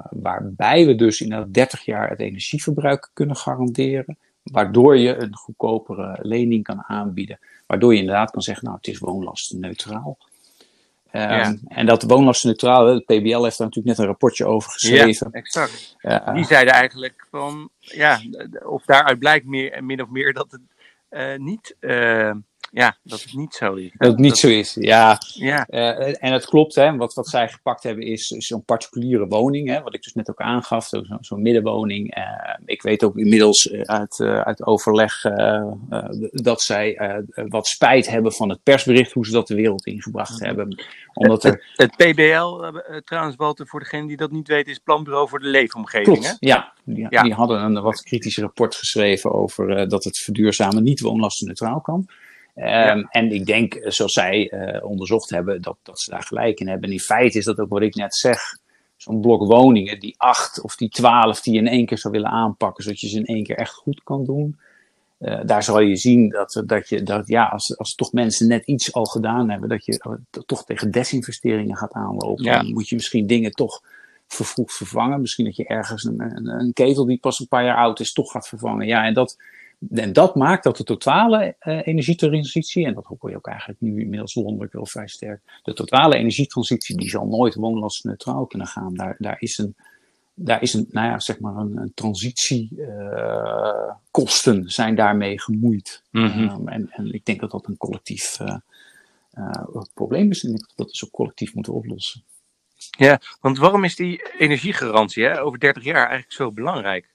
waarbij 0.09 0.85
we 0.85 0.95
dus 0.95 1.21
inderdaad 1.21 1.53
30 1.53 1.85
jaar 1.85 2.09
het 2.09 2.19
energieverbruik 2.19 3.09
kunnen 3.13 3.35
garanderen. 3.35 4.17
Waardoor 4.43 4.97
je 4.97 5.15
een 5.15 5.35
goedkopere 5.35 6.19
lening 6.21 6.63
kan 6.63 6.83
aanbieden. 6.83 7.39
Waardoor 7.67 7.93
je 7.93 7.99
inderdaad 7.99 8.31
kan 8.31 8.41
zeggen, 8.41 8.65
nou 8.65 8.77
het 8.77 8.87
is 8.87 8.99
woonlastenneutraal. 8.99 10.17
Um, 11.13 11.21
ja. 11.21 11.55
En 11.67 11.85
dat 11.85 12.03
woonlastenneutraal, 12.03 12.85
het 12.85 13.05
PBL 13.05 13.43
heeft 13.43 13.57
daar 13.57 13.67
natuurlijk 13.67 13.85
net 13.85 13.97
een 13.97 14.05
rapportje 14.05 14.45
over 14.45 14.71
geschreven. 14.71 15.27
Ja, 15.31 15.39
exact. 15.39 15.95
Uh, 16.01 16.33
Die 16.33 16.45
zeiden 16.45 16.73
eigenlijk 16.73 17.27
van, 17.29 17.69
ja, 17.79 18.19
of 18.65 18.85
daaruit 18.85 19.19
blijkt 19.19 19.45
meer, 19.45 19.83
min 19.83 20.01
of 20.01 20.09
meer 20.09 20.33
dat 20.33 20.51
het 20.51 20.61
uh, 21.09 21.37
niet 21.37 21.75
ja, 22.71 22.97
dat 23.03 23.21
het 23.21 23.33
niet 23.33 23.53
zo 23.53 23.73
is. 23.73 23.91
Dat 23.97 24.07
het 24.07 24.19
niet 24.19 24.37
zo 24.37 24.47
is, 24.47 24.77
ja. 24.79 25.17
ja. 25.33 25.67
Uh, 25.69 26.23
en 26.23 26.33
het 26.33 26.45
klopt, 26.45 26.75
hè. 26.75 26.95
Wat, 26.95 27.13
wat 27.13 27.27
zij 27.27 27.49
gepakt 27.49 27.83
hebben 27.83 28.05
is 28.05 28.27
zo'n 28.27 28.63
particuliere 28.63 29.27
woning, 29.27 29.69
hè, 29.69 29.81
wat 29.81 29.93
ik 29.93 30.03
dus 30.03 30.13
net 30.13 30.29
ook 30.29 30.41
aangaf, 30.41 30.87
zo'n 30.87 31.17
zo 31.21 31.35
middenwoning. 31.35 32.17
Uh, 32.17 32.23
ik 32.65 32.81
weet 32.81 33.03
ook 33.03 33.17
inmiddels 33.17 33.71
uit, 33.71 34.19
uh, 34.19 34.41
uit 34.41 34.65
overleg 34.65 35.21
dat 36.31 36.61
zij 36.61 37.17
wat 37.47 37.67
spijt 37.67 38.09
hebben 38.09 38.33
van 38.33 38.49
het 38.49 38.63
persbericht, 38.63 39.11
hoe 39.11 39.25
ze 39.25 39.31
dat 39.31 39.47
de 39.47 39.55
wereld 39.55 39.85
ingebracht 39.85 40.39
hebben. 40.39 40.83
Omdat 41.13 41.43
er... 41.43 41.71
het, 41.75 41.95
het 41.97 42.11
PBL, 42.11 42.79
trouwens, 43.03 43.35
Walter, 43.35 43.67
voor 43.67 43.79
degene 43.79 44.07
die 44.07 44.17
dat 44.17 44.31
niet 44.31 44.47
weet, 44.47 44.67
is 44.67 44.79
Planbureau 44.79 45.29
voor 45.29 45.39
de 45.39 45.47
Leefomgeving. 45.47 46.17
Klopt, 46.17 46.27
hè? 46.27 46.33
Ja, 46.39 46.73
die, 46.83 47.07
ja. 47.09 47.23
die 47.23 47.33
hadden 47.33 47.61
een 47.61 47.81
wat 47.81 48.01
kritisch 48.01 48.37
rapport 48.37 48.75
geschreven 48.75 49.31
over 49.31 49.89
dat 49.89 50.03
het 50.03 50.17
verduurzamen 50.17 50.83
niet 50.83 50.99
woonlastenneutraal 50.99 51.81
kan. 51.81 52.07
Um, 52.61 53.07
En 53.09 53.31
ik 53.31 53.45
denk, 53.45 53.73
eh, 53.73 53.91
zoals 53.91 54.13
zij 54.13 54.51
uh, 54.51 54.85
onderzocht 54.85 55.29
hebben, 55.29 55.61
dat, 55.61 55.77
dat 55.83 55.99
ze 55.99 56.11
daar 56.11 56.23
gelijk 56.23 56.59
in 56.59 56.67
hebben. 56.67 56.87
En 56.87 56.93
in 56.93 56.99
feite 56.99 57.37
is 57.37 57.45
dat 57.45 57.59
ook 57.59 57.69
wat 57.69 57.81
ik 57.81 57.95
net 57.95 58.15
zeg. 58.15 58.39
Zo'n 58.95 59.21
blok 59.21 59.45
woningen, 59.45 59.99
die 59.99 60.15
acht 60.17 60.61
of 60.61 60.75
die 60.75 60.89
twaalf 60.89 61.41
die 61.41 61.53
je 61.53 61.59
in 61.59 61.67
één 61.67 61.85
keer 61.85 61.97
zou 61.97 62.13
willen 62.13 62.29
aanpakken, 62.29 62.83
zodat 62.83 62.99
je 62.99 63.07
ze 63.07 63.17
in 63.17 63.25
één 63.25 63.43
keer 63.43 63.57
echt 63.57 63.73
goed 63.73 64.03
kan 64.03 64.25
doen. 64.25 64.59
Uh, 65.19 65.39
daar 65.45 65.63
zal 65.63 65.79
je 65.79 65.95
zien 65.95 66.29
dat, 66.29 66.63
dat, 66.65 66.89
je, 66.89 67.03
dat 67.03 67.27
ja, 67.27 67.45
als, 67.45 67.77
als 67.77 67.95
toch 67.95 68.11
mensen 68.11 68.47
net 68.47 68.65
iets 68.65 68.93
al 68.93 69.05
gedaan 69.05 69.49
hebben, 69.49 69.69
dat 69.69 69.85
je 69.85 70.21
toch 70.45 70.65
tegen 70.65 70.91
desinvesteringen 70.91 71.77
gaat 71.77 71.93
aanlopen. 71.93 72.43
Ja. 72.43 72.57
Dan 72.57 72.73
moet 72.73 72.89
je 72.89 72.95
misschien 72.95 73.27
dingen 73.27 73.51
toch 73.51 73.81
vervroegd 74.27 74.73
vervangen. 74.73 75.21
Misschien 75.21 75.45
dat 75.45 75.55
je 75.55 75.65
ergens 75.65 76.03
een, 76.03 76.21
een, 76.21 76.47
een, 76.47 76.73
ketel 76.73 77.05
die 77.05 77.17
pas 77.17 77.39
een 77.39 77.47
paar 77.47 77.65
jaar 77.65 77.77
oud 77.77 77.99
is, 77.99 78.13
toch 78.13 78.31
gaat 78.31 78.47
vervangen. 78.47 78.87
Ja, 78.87 79.05
en 79.05 79.13
dat, 79.13 79.37
en 79.87 80.13
dat 80.13 80.35
maakt 80.35 80.63
dat 80.63 80.77
de 80.77 80.83
totale 80.83 81.55
uh, 81.61 81.87
energietransitie, 81.87 82.85
en 82.85 82.93
dat 82.93 83.05
hoor 83.05 83.29
je 83.29 83.35
ook 83.35 83.47
eigenlijk 83.47 83.81
nu 83.81 84.01
inmiddels 84.01 84.33
wonderlijk 84.33 84.73
wel 84.73 84.85
vrij 84.85 85.07
sterk, 85.07 85.41
de 85.63 85.73
totale 85.73 86.15
energietransitie 86.15 86.97
die 86.97 87.09
zal 87.09 87.27
nooit 87.27 87.55
woonlastneutraal 87.55 88.45
kunnen 88.45 88.67
gaan. 88.67 88.93
Daar, 88.93 89.15
daar 89.17 89.35
is 89.39 89.57
een, 89.57 89.75
daar 90.33 90.61
is 90.61 90.73
een, 90.73 90.87
nou 90.91 91.07
ja, 91.07 91.19
zeg 91.19 91.39
maar 91.39 91.55
een, 91.55 91.77
een 91.77 91.91
transitiekosten 91.93 94.57
uh, 94.57 94.67
zijn 94.67 94.95
daarmee 94.95 95.41
gemoeid. 95.41 96.03
Mm 96.11 96.27
-hmm. 96.27 96.49
um, 96.49 96.67
en, 96.67 96.89
en, 96.91 97.13
ik 97.13 97.25
denk 97.25 97.39
dat 97.39 97.51
dat 97.51 97.67
een 97.67 97.77
collectief 97.77 98.39
uh, 98.39 98.55
probleem 99.93 100.29
is 100.29 100.43
en 100.43 100.53
ik 100.53 100.67
dat 100.75 100.75
we 100.75 100.85
dus 100.85 101.05
ook 101.05 101.11
collectief 101.11 101.53
moeten 101.53 101.73
oplossen. 101.73 102.23
Ja, 102.97 103.21
want 103.41 103.57
waarom 103.57 103.83
is 103.83 103.95
die 103.95 104.31
energiegarantie 104.37 105.23
hè, 105.23 105.41
over 105.41 105.59
30 105.59 105.83
jaar 105.83 106.07
eigenlijk 106.07 106.31
zo 106.31 106.51
belangrijk? 106.51 107.08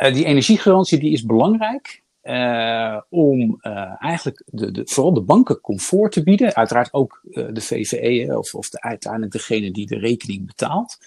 Uh, 0.00 0.12
die 0.12 0.24
energiegarantie 0.24 0.98
die 0.98 1.12
is 1.12 1.24
belangrijk 1.24 2.02
uh, 2.22 3.00
om 3.08 3.58
uh, 3.62 4.02
eigenlijk 4.02 4.42
de, 4.46 4.70
de, 4.70 4.82
vooral 4.84 5.14
de 5.14 5.22
banken 5.22 5.60
comfort 5.60 6.12
te 6.12 6.22
bieden. 6.22 6.54
Uiteraard 6.54 6.92
ook 6.92 7.20
de 7.32 7.60
VVE 7.60 8.38
of, 8.38 8.54
of 8.54 8.68
de, 8.68 8.80
uiteindelijk 8.80 9.32
degene 9.32 9.70
die 9.70 9.86
de 9.86 9.98
rekening 9.98 10.46
betaalt. 10.46 10.98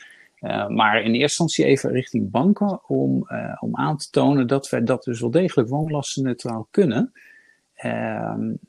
maar 0.67 0.97
in 0.97 1.13
eerste 1.13 1.21
instantie 1.21 1.65
even 1.65 1.91
richting 1.91 2.31
banken 2.31 2.89
om, 2.89 3.27
om 3.59 3.75
aan 3.75 3.97
te 3.97 4.09
tonen 4.09 4.47
dat 4.47 4.69
wij 4.69 4.83
dat 4.83 5.03
dus 5.03 5.19
wel 5.19 5.31
degelijk 5.31 5.69
woonlastenneutraal 5.69 6.67
kunnen. 6.71 7.12
en, 7.73 8.59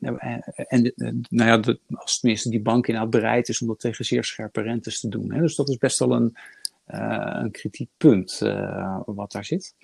en 0.67 0.93
nou 1.29 1.51
ja, 1.51 1.59
de, 1.59 1.81
als 1.95 2.21
tenminste 2.21 2.51
die 2.51 2.63
bank 2.63 2.87
inderdaad 2.87 3.13
bereid 3.13 3.49
is 3.49 3.61
om 3.61 3.69
dat 3.69 3.81
tegen 3.81 4.05
zeer 4.05 4.25
scherpe 4.25 4.61
rentes 4.61 5.01
te 5.01 5.09
doen. 5.09 5.33
Hè. 5.33 5.41
Dus 5.41 5.57
dat 5.57 5.69
is 5.69 5.77
best 5.77 5.99
wel 5.99 6.13
een, 6.13 6.37
een 6.87 7.51
kritiek 7.51 7.91
punt 7.97 8.39
wat 9.05 9.33
daar 9.33 9.45
zit. 9.45 9.75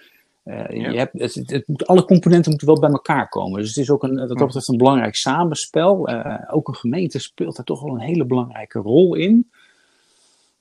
Uh, 0.44 0.68
je 0.68 0.98
hebt, 0.98 1.20
het, 1.20 1.50
het, 1.50 1.68
moet, 1.68 1.86
alle 1.86 2.04
componenten 2.04 2.50
moeten 2.50 2.68
wel 2.68 2.80
bij 2.80 2.90
elkaar 2.90 3.28
komen. 3.28 3.60
Dus 3.60 3.68
het 3.68 3.76
is 3.76 3.90
ook 3.90 4.02
een, 4.02 4.14
wat 4.14 4.28
dat 4.28 4.46
betreft 4.46 4.68
een 4.68 4.76
belangrijk 4.76 5.14
samenspel. 5.14 6.10
Uh, 6.10 6.38
ook 6.50 6.68
een 6.68 6.76
gemeente 6.76 7.18
speelt 7.18 7.56
daar 7.56 7.64
toch 7.64 7.82
wel 7.82 7.94
een 7.94 8.00
hele 8.00 8.24
belangrijke 8.24 8.78
rol 8.78 9.14
in. 9.14 9.50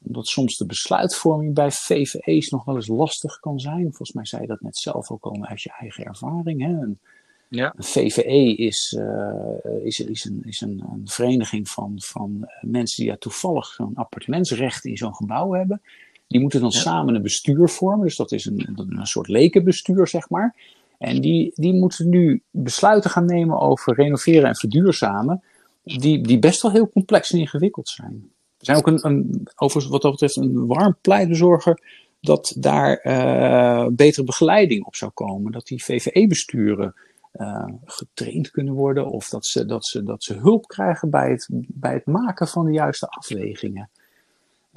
Omdat 0.03 0.27
soms 0.27 0.57
de 0.57 0.65
besluitvorming 0.65 1.53
bij 1.53 1.71
VVE's 1.71 2.49
nog 2.49 2.63
wel 2.65 2.75
eens 2.75 2.87
lastig 2.87 3.39
kan 3.39 3.59
zijn. 3.59 3.81
Volgens 3.81 4.11
mij 4.11 4.25
zei 4.25 4.41
je 4.41 4.47
dat 4.47 4.61
net 4.61 4.77
zelf 4.77 5.11
ook 5.11 5.23
al 5.23 5.45
uit 5.45 5.61
je 5.61 5.71
eigen 5.79 6.05
ervaring. 6.05 6.61
Hè? 6.61 6.69
Een, 6.69 6.99
ja. 7.47 7.73
een 7.75 7.83
VVE 7.83 8.55
is, 8.55 8.95
uh, 8.99 9.85
is, 9.85 9.99
is, 9.99 10.25
een, 10.25 10.41
is 10.45 10.61
een, 10.61 10.83
een 10.91 11.07
vereniging 11.07 11.69
van, 11.69 11.93
van 11.95 12.49
mensen 12.61 13.03
die 13.03 13.11
ja, 13.11 13.17
toevallig 13.17 13.65
zo'n 13.65 13.95
appartementsrecht 13.95 14.85
in 14.85 14.97
zo'n 14.97 15.15
gebouw 15.15 15.51
hebben. 15.51 15.81
Die 16.29 16.41
moeten 16.41 16.61
dan 16.61 16.71
samen 16.71 17.15
een 17.15 17.21
bestuur 17.21 17.69
vormen. 17.69 18.05
Dus 18.05 18.15
dat 18.15 18.31
is 18.31 18.45
een, 18.45 18.85
een 18.89 19.05
soort 19.05 19.27
lekenbestuur, 19.27 20.07
zeg 20.07 20.29
maar. 20.29 20.55
En 20.97 21.21
die, 21.21 21.51
die 21.55 21.73
moeten 21.73 22.09
nu 22.09 22.41
besluiten 22.51 23.09
gaan 23.09 23.25
nemen 23.25 23.59
over 23.59 23.95
renoveren 23.95 24.49
en 24.49 24.55
verduurzamen. 24.55 25.43
Die, 25.83 26.21
die 26.21 26.39
best 26.39 26.61
wel 26.61 26.71
heel 26.71 26.89
complex 26.89 27.31
en 27.31 27.39
ingewikkeld 27.39 27.87
zijn. 27.87 28.31
Er 28.57 28.65
zijn 28.65 28.77
ook 28.77 28.87
een, 28.87 29.05
een 29.05 29.47
over 29.55 29.89
wat 29.89 30.01
dat 30.01 30.11
betreft 30.11 30.35
een 30.35 30.65
warm 30.65 30.97
pleitbezorger 31.01 31.81
dat 32.21 32.55
daar 32.57 33.01
uh, 33.03 33.87
betere 33.91 34.23
begeleiding 34.23 34.85
op 34.85 34.95
zou 34.95 35.11
komen. 35.11 35.51
Dat 35.51 35.67
die 35.67 35.83
VVE-besturen 35.83 36.95
uh, 37.33 37.65
getraind 37.85 38.51
kunnen 38.51 38.73
worden 38.73 39.09
of 39.09 39.29
dat 39.29 39.45
ze, 39.45 39.65
dat, 39.65 39.85
ze, 39.85 40.03
dat 40.03 40.23
ze 40.23 40.33
hulp 40.33 40.67
krijgen 40.67 41.09
bij 41.09 41.29
het, 41.29 41.47
bij 41.67 41.93
het 41.93 42.05
maken 42.05 42.47
van 42.47 42.65
de 42.65 42.71
juiste 42.71 43.07
afwegingen. 43.07 43.89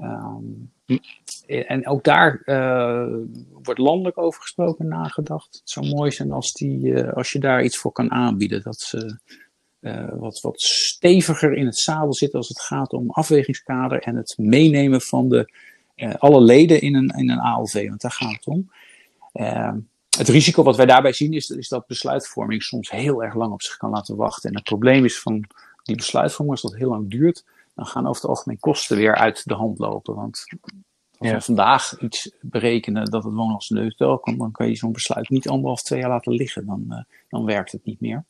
Um, 0.02 0.72
en 1.46 1.86
ook 1.86 2.04
daar 2.04 2.42
uh, 2.44 3.14
wordt 3.62 3.80
landelijk 3.80 4.18
over 4.18 4.42
gesproken 4.42 4.88
nagedacht. 4.88 5.58
Het 5.60 5.70
zou 5.70 5.88
mooi 5.88 6.10
zijn 6.10 6.32
als, 6.32 6.52
die, 6.52 6.86
uh, 6.86 7.12
als 7.12 7.32
je 7.32 7.38
daar 7.38 7.64
iets 7.64 7.78
voor 7.78 7.92
kan 7.92 8.10
aanbieden. 8.10 8.62
Dat 8.62 8.80
ze 8.80 9.18
uh, 9.80 10.08
wat, 10.12 10.40
wat 10.40 10.60
steviger 10.60 11.52
in 11.54 11.66
het 11.66 11.78
zadel 11.78 12.14
zitten 12.14 12.38
als 12.38 12.48
het 12.48 12.60
gaat 12.60 12.92
om 12.92 13.10
afwegingskader 13.10 13.98
en 13.98 14.16
het 14.16 14.34
meenemen 14.38 15.00
van 15.00 15.28
de, 15.28 15.52
alle 16.18 16.40
leden 16.40 16.80
in 16.80 16.94
een, 16.94 17.08
in 17.08 17.30
een 17.30 17.40
ALV. 17.40 17.88
Want 17.88 18.00
daar 18.00 18.10
gaat 18.10 18.32
het 18.32 18.46
om. 18.46 18.70
Ehm, 19.32 19.78
het 20.16 20.28
risico 20.28 20.62
wat 20.62 20.76
wij 20.76 20.86
daarbij 20.86 21.12
zien 21.12 21.32
is, 21.32 21.50
is 21.50 21.68
dat 21.68 21.86
besluitvorming 21.86 22.62
soms 22.62 22.90
heel 22.90 23.22
erg 23.22 23.34
lang 23.34 23.52
op 23.52 23.62
zich 23.62 23.76
kan 23.76 23.90
laten 23.90 24.16
wachten. 24.16 24.50
En 24.50 24.56
het 24.56 24.64
probleem 24.64 25.04
is 25.04 25.20
van 25.20 25.44
die 25.82 25.96
besluitvorming, 25.96 26.62
als 26.62 26.70
dat 26.70 26.80
heel 26.80 26.88
lang 26.88 27.10
duurt, 27.10 27.44
dan 27.74 27.86
gaan 27.86 28.06
over 28.06 28.22
het 28.22 28.30
algemeen 28.30 28.60
kosten 28.60 28.96
weer 28.96 29.14
uit 29.14 29.48
de 29.48 29.54
hand 29.54 29.78
lopen. 29.78 30.14
Want 30.14 30.44
als 31.18 31.30
we 31.30 31.40
vandaag 31.40 31.98
iets 32.00 32.30
berekenen 32.40 33.10
dat 33.10 33.24
het 33.24 33.32
woonlastneutraal 33.32 34.18
kan, 34.18 34.38
dan 34.38 34.52
kan 34.52 34.68
je 34.68 34.76
zo'n 34.76 34.92
besluit 34.92 35.28
niet 35.28 35.48
anderhalf, 35.48 35.82
twee 35.82 36.00
jaar 36.00 36.08
laten 36.08 36.32
liggen. 36.32 36.66
Dan, 36.66 36.84
uh, 36.88 36.98
dan 37.28 37.44
werkt 37.44 37.72
het 37.72 37.84
niet 37.84 38.00
meer. 38.00 38.24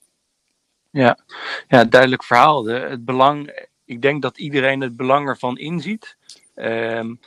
Ja, 0.91 1.19
ja 1.69 1.85
duidelijk 1.85 2.25
verhaal. 2.25 2.63
De, 2.63 2.73
het 2.73 3.05
belang, 3.05 3.67
ik 3.85 4.03
denk 4.03 4.23
dat 4.23 4.39
iedereen 4.39 4.81
het 4.81 4.97
belang 4.97 5.29
ervan 5.29 5.59
inziet. 5.59 6.17
Um, 6.55 7.21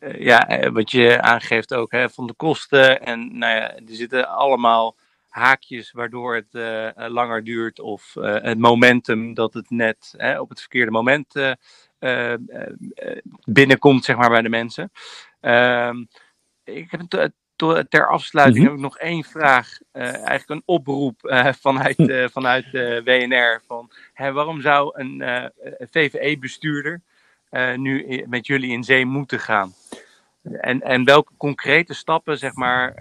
uh, 0.00 0.20
ja, 0.20 0.70
wat 0.72 0.90
je 0.90 1.22
aangeeft 1.22 1.74
ook 1.74 1.92
hè, 1.92 2.10
van 2.10 2.26
de 2.26 2.34
kosten. 2.34 3.02
En 3.02 3.38
nou 3.38 3.54
ja, 3.54 3.74
er 3.74 3.82
zitten 3.86 4.28
allemaal 4.28 4.94
haakjes 5.28 5.92
waardoor 5.92 6.34
het 6.34 6.54
uh, 6.54 6.88
langer 7.08 7.44
duurt. 7.44 7.80
Of 7.80 8.14
het 8.20 8.58
momentum 8.58 9.34
dat 9.34 9.54
het 9.54 9.70
net 9.70 10.14
op 10.38 10.48
het 10.48 10.60
verkeerde 10.60 10.90
moment 10.90 11.34
uh, 12.00 12.34
binnenkomt, 13.44 14.04
zeg 14.04 14.16
maar, 14.16 14.30
bij 14.30 14.42
de 14.42 14.48
mensen. 14.48 14.92
Uh, 15.40 15.94
ik 16.64 16.90
heb 16.90 17.30
ter 17.88 18.08
afsluiting 18.08 18.64
mm 18.64 18.70
-hmm. 18.70 18.82
heb 18.82 18.92
ik 18.92 18.98
nog 18.98 18.98
één 18.98 19.24
vraag. 19.24 19.78
Eigenlijk 19.92 20.48
een 20.48 20.62
oproep 20.64 21.20
vanuit, 21.60 21.98
uh, 21.98 22.28
vanuit 22.28 22.70
WNR. 23.04 23.62
Van, 23.66 23.90
hè, 24.12 24.32
waarom 24.32 24.60
zou 24.60 24.90
een 24.94 25.52
VVE-bestuurder 25.90 27.02
nu 27.76 28.24
met 28.28 28.46
jullie 28.46 28.72
in 28.72 28.84
zee 28.84 29.06
moeten 29.06 29.40
gaan? 29.40 29.72
En, 30.42 30.82
en 30.82 31.04
welke 31.04 31.32
concrete 31.36 31.94
stappen, 31.94 32.38
zeg 32.38 32.54
maar, 32.54 32.94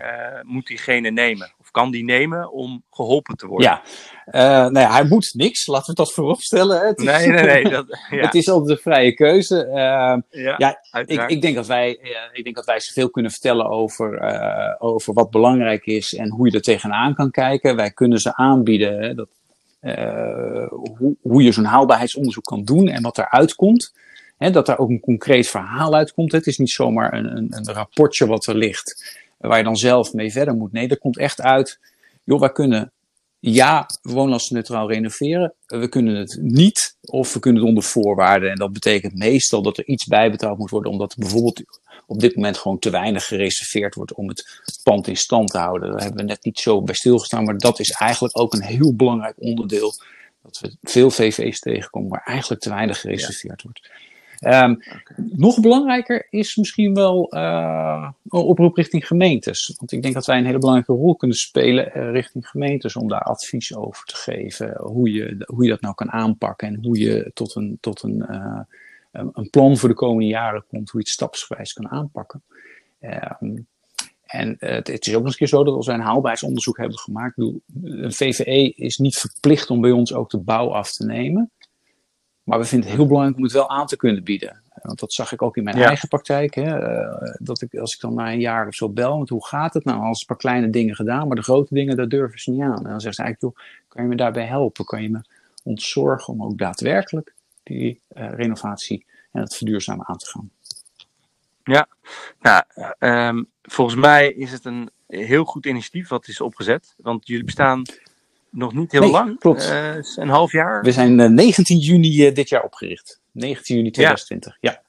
moet 0.45 0.67
diegene 0.67 1.09
nemen? 1.09 1.53
Kan 1.77 1.91
die 1.91 2.03
nemen 2.03 2.51
om 2.51 2.83
geholpen 2.91 3.35
te 3.35 3.47
worden? 3.47 3.69
Ja, 3.69 3.81
uh, 4.27 4.71
nou 4.71 4.79
ja, 4.79 4.91
hij 4.91 5.03
moet 5.03 5.31
niks, 5.33 5.67
laten 5.67 5.89
we 5.89 5.93
dat 5.93 6.13
vooropstellen. 6.13 6.87
Het 6.87 6.99
is, 6.99 7.05
nee, 7.05 7.27
nee, 7.27 7.45
nee. 7.45 7.69
Dat, 7.69 7.85
ja. 8.09 8.17
het 8.17 8.33
is 8.35 8.49
altijd 8.49 8.69
een 8.77 8.83
vrije 8.83 9.13
keuze. 9.13 9.65
Uh, 9.65 9.73
ja, 9.73 10.55
ja 10.57 10.79
ik, 11.05 11.29
ik, 11.29 11.41
denk 11.41 11.55
dat 11.55 11.67
wij, 11.67 11.89
ik 12.31 12.43
denk 12.43 12.55
dat 12.55 12.65
wij 12.65 12.79
zoveel 12.79 13.09
kunnen 13.09 13.31
vertellen 13.31 13.69
over, 13.69 14.21
over 14.79 15.13
wat 15.13 15.29
belangrijk 15.29 15.85
is 15.85 16.15
en 16.15 16.29
hoe 16.29 16.49
je 16.49 16.55
er 16.55 16.61
tegenaan 16.61 17.15
kan 17.15 17.31
kijken. 17.31 17.75
Wij 17.75 17.91
kunnen 17.91 18.19
ze 18.19 18.35
aanbieden 18.35 18.99
hè, 18.99 19.13
dat, 19.13 19.29
hoe, 20.69 21.15
hoe 21.21 21.43
je 21.43 21.51
zo'n 21.51 21.63
haalbaarheidsonderzoek 21.63 22.43
kan 22.43 22.63
doen 22.63 22.87
en 22.87 23.01
wat 23.01 23.17
eruit 23.17 23.55
komt. 23.55 23.93
Hè, 24.37 24.51
dat 24.51 24.65
daar 24.65 24.79
ook 24.79 24.89
een 24.89 24.99
concreet 24.99 25.47
verhaal 25.47 25.93
uitkomt. 25.93 26.31
Het 26.31 26.47
is 26.47 26.57
niet 26.57 26.71
zomaar 26.71 27.13
een, 27.13 27.37
een, 27.37 27.47
een 27.49 27.73
rapportje 27.73 28.27
wat 28.27 28.45
er 28.45 28.55
ligt, 28.55 29.17
waar 29.37 29.57
je 29.57 29.63
dan 29.63 29.75
zelf 29.75 30.13
mee 30.13 30.31
verder 30.31 30.55
moet. 30.55 30.71
Nee, 30.71 30.87
er 30.87 30.97
komt 30.97 31.17
echt 31.17 31.41
uit, 31.41 31.79
joh, 32.23 32.39
wij 32.39 32.51
kunnen 32.51 32.91
ja, 33.39 33.89
woonlastenneutraal 34.01 34.91
renoveren. 34.91 35.53
We 35.65 35.87
kunnen 35.87 36.15
het 36.15 36.37
niet, 36.41 36.97
of 37.01 37.33
we 37.33 37.39
kunnen 37.39 37.61
het 37.61 37.69
onder 37.69 37.83
voorwaarden. 37.83 38.51
En 38.51 38.55
dat 38.55 38.73
betekent 38.73 39.15
meestal 39.15 39.61
dat 39.61 39.77
er 39.77 39.87
iets 39.87 40.05
bijbetaald 40.05 40.57
moet 40.57 40.69
worden, 40.69 40.91
omdat 40.91 41.11
er 41.11 41.19
bijvoorbeeld 41.19 41.61
op 42.05 42.19
dit 42.19 42.35
moment 42.35 42.57
gewoon 42.57 42.79
te 42.79 42.89
weinig 42.89 43.25
gereserveerd 43.25 43.95
wordt 43.95 44.13
om 44.13 44.27
het 44.27 44.61
pand 44.83 45.07
in 45.07 45.17
stand 45.17 45.49
te 45.49 45.57
houden. 45.57 45.91
Daar 45.91 46.01
hebben 46.01 46.21
we 46.21 46.27
net 46.27 46.43
niet 46.43 46.59
zo 46.59 46.81
bij 46.81 46.95
stilgestaan, 46.95 47.43
maar 47.43 47.57
dat 47.57 47.79
is 47.79 47.91
eigenlijk 47.91 48.39
ook 48.39 48.53
een 48.53 48.63
heel 48.63 48.95
belangrijk 48.95 49.35
onderdeel. 49.37 49.93
Dat 50.43 50.59
we 50.59 50.75
veel 50.81 51.09
VV's 51.09 51.59
tegenkomen 51.59 52.09
waar 52.09 52.23
eigenlijk 52.25 52.61
te 52.61 52.69
weinig 52.69 52.99
gereserveerd 52.99 53.61
ja. 53.61 53.69
wordt. 53.69 53.89
Um, 54.39 54.71
okay. 54.71 55.25
Nog 55.31 55.59
belangrijker 55.59 56.27
is 56.29 56.55
misschien 56.55 56.93
wel 56.93 57.35
uh, 57.35 58.09
een 58.27 58.39
oproep 58.39 58.75
richting 58.75 59.07
gemeentes. 59.07 59.73
Want 59.77 59.91
ik 59.91 60.01
denk 60.01 60.13
dat 60.13 60.25
wij 60.25 60.37
een 60.37 60.45
hele 60.45 60.57
belangrijke 60.57 60.93
rol 60.93 61.15
kunnen 61.15 61.37
spelen 61.37 61.91
uh, 61.97 62.11
richting 62.11 62.47
gemeentes 62.47 62.95
om 62.95 63.07
daar 63.07 63.21
advies 63.21 63.75
over 63.75 64.05
te 64.05 64.15
geven. 64.15 64.77
Hoe 64.81 65.11
je, 65.11 65.43
hoe 65.45 65.63
je 65.63 65.69
dat 65.69 65.81
nou 65.81 65.95
kan 65.95 66.11
aanpakken 66.11 66.67
en 66.67 66.85
hoe 66.85 66.99
je 66.99 67.31
tot 67.33 67.55
een, 67.55 67.77
tot 67.79 68.03
een, 68.03 68.25
uh, 68.29 68.61
een 69.11 69.49
plan 69.49 69.77
voor 69.77 69.89
de 69.89 69.95
komende 69.95 70.29
jaren 70.29 70.65
komt, 70.67 70.89
hoe 70.89 70.99
je 70.99 71.05
het 71.05 71.15
stapsgewijs 71.15 71.73
kan 71.73 71.89
aanpakken. 71.89 72.43
Um, 73.41 73.67
en 74.27 74.55
het, 74.59 74.87
het, 74.87 75.07
is 75.07 75.15
ook 75.15 75.23
nog 75.23 75.23
eens 75.23 75.31
een 75.31 75.37
keer 75.37 75.47
zo 75.47 75.63
dat 75.63 75.73
als 75.73 75.85
wij 75.85 75.95
een 75.95 76.01
haalbaarheidsonderzoek 76.01 76.77
hebben 76.77 76.97
gemaakt, 76.97 77.37
een 77.37 78.13
VVE 78.13 78.73
is 78.75 78.97
niet 78.97 79.15
verplicht 79.15 79.69
om 79.69 79.81
bij 79.81 79.91
ons 79.91 80.13
ook 80.13 80.29
de 80.29 80.39
bouw 80.39 80.73
af 80.73 80.91
te 80.91 81.05
nemen. 81.05 81.51
Maar 82.47 82.59
we 82.59 82.65
vinden 82.65 82.89
het 82.89 82.97
heel 82.97 83.07
belangrijk 83.07 83.37
om 83.37 83.43
het 83.43 83.51
wel 83.51 83.69
aan 83.69 83.87
te 83.87 83.97
kunnen 83.97 84.23
bieden. 84.23 84.61
Want 84.81 84.99
dat 84.99 85.13
zag 85.13 85.31
ik 85.31 85.41
ook 85.41 85.57
in 85.57 85.63
mijn 85.63 85.77
ja. 85.77 85.85
eigen 85.85 86.07
praktijk. 86.07 86.55
Hè, 86.55 86.79
dat 87.37 87.61
ik, 87.61 87.75
als 87.75 87.93
ik 87.93 87.99
dan 87.99 88.13
na 88.13 88.31
een 88.31 88.39
jaar 88.39 88.67
of 88.67 88.75
zo 88.75 88.89
bel, 88.89 89.17
want 89.17 89.29
hoe 89.29 89.45
gaat 89.45 89.73
het 89.73 89.83
nou? 89.83 90.01
Als 90.01 90.19
een 90.19 90.25
paar 90.25 90.37
kleine 90.37 90.69
dingen 90.69 90.95
gedaan, 90.95 91.27
maar 91.27 91.35
de 91.35 91.43
grote 91.43 91.73
dingen, 91.73 91.95
daar 91.97 92.07
durven 92.07 92.39
ze 92.39 92.51
niet 92.51 92.61
aan. 92.61 92.77
En 92.77 92.89
dan 92.89 93.01
zegt 93.01 93.15
ze 93.15 93.23
eigenlijk, 93.23 93.55
joh, 93.55 93.65
kan 93.87 94.03
je 94.03 94.09
me 94.09 94.15
daarbij 94.15 94.45
helpen? 94.45 94.85
Kan 94.85 95.01
je 95.01 95.09
me 95.09 95.21
ontzorgen 95.63 96.33
om 96.33 96.43
ook 96.43 96.57
daadwerkelijk 96.57 97.33
die 97.63 98.01
uh, 98.17 98.29
renovatie 98.33 99.05
en 99.31 99.41
het 99.41 99.55
verduurzamen 99.55 100.07
aan 100.07 100.17
te 100.17 100.25
gaan? 100.25 100.51
Ja, 101.63 101.87
nou, 102.39 102.63
um, 102.99 103.47
volgens 103.61 103.99
mij 103.99 104.31
is 104.31 104.51
het 104.51 104.65
een 104.65 104.89
heel 105.07 105.43
goed 105.43 105.65
initiatief 105.65 106.07
wat 106.07 106.27
is 106.27 106.41
opgezet. 106.41 106.95
Want 106.97 107.27
jullie 107.27 107.45
bestaan 107.45 107.81
nog 108.51 108.73
niet 108.73 108.91
heel 108.91 109.01
nee, 109.01 109.11
lang. 109.11 109.39
Klopt. 109.39 109.69
Uh, 109.69 109.95
een 110.15 110.29
half 110.29 110.51
jaar. 110.51 110.81
We 110.81 110.91
zijn 110.91 111.19
uh, 111.19 111.29
19 111.29 111.77
juni 111.77 112.27
uh, 112.27 112.33
dit 112.33 112.49
jaar 112.49 112.63
opgericht. 112.63 113.21
19 113.31 113.75
juni 113.75 113.91
2020, 113.91 114.57
ja. 114.59 114.71
ja. 114.71 114.81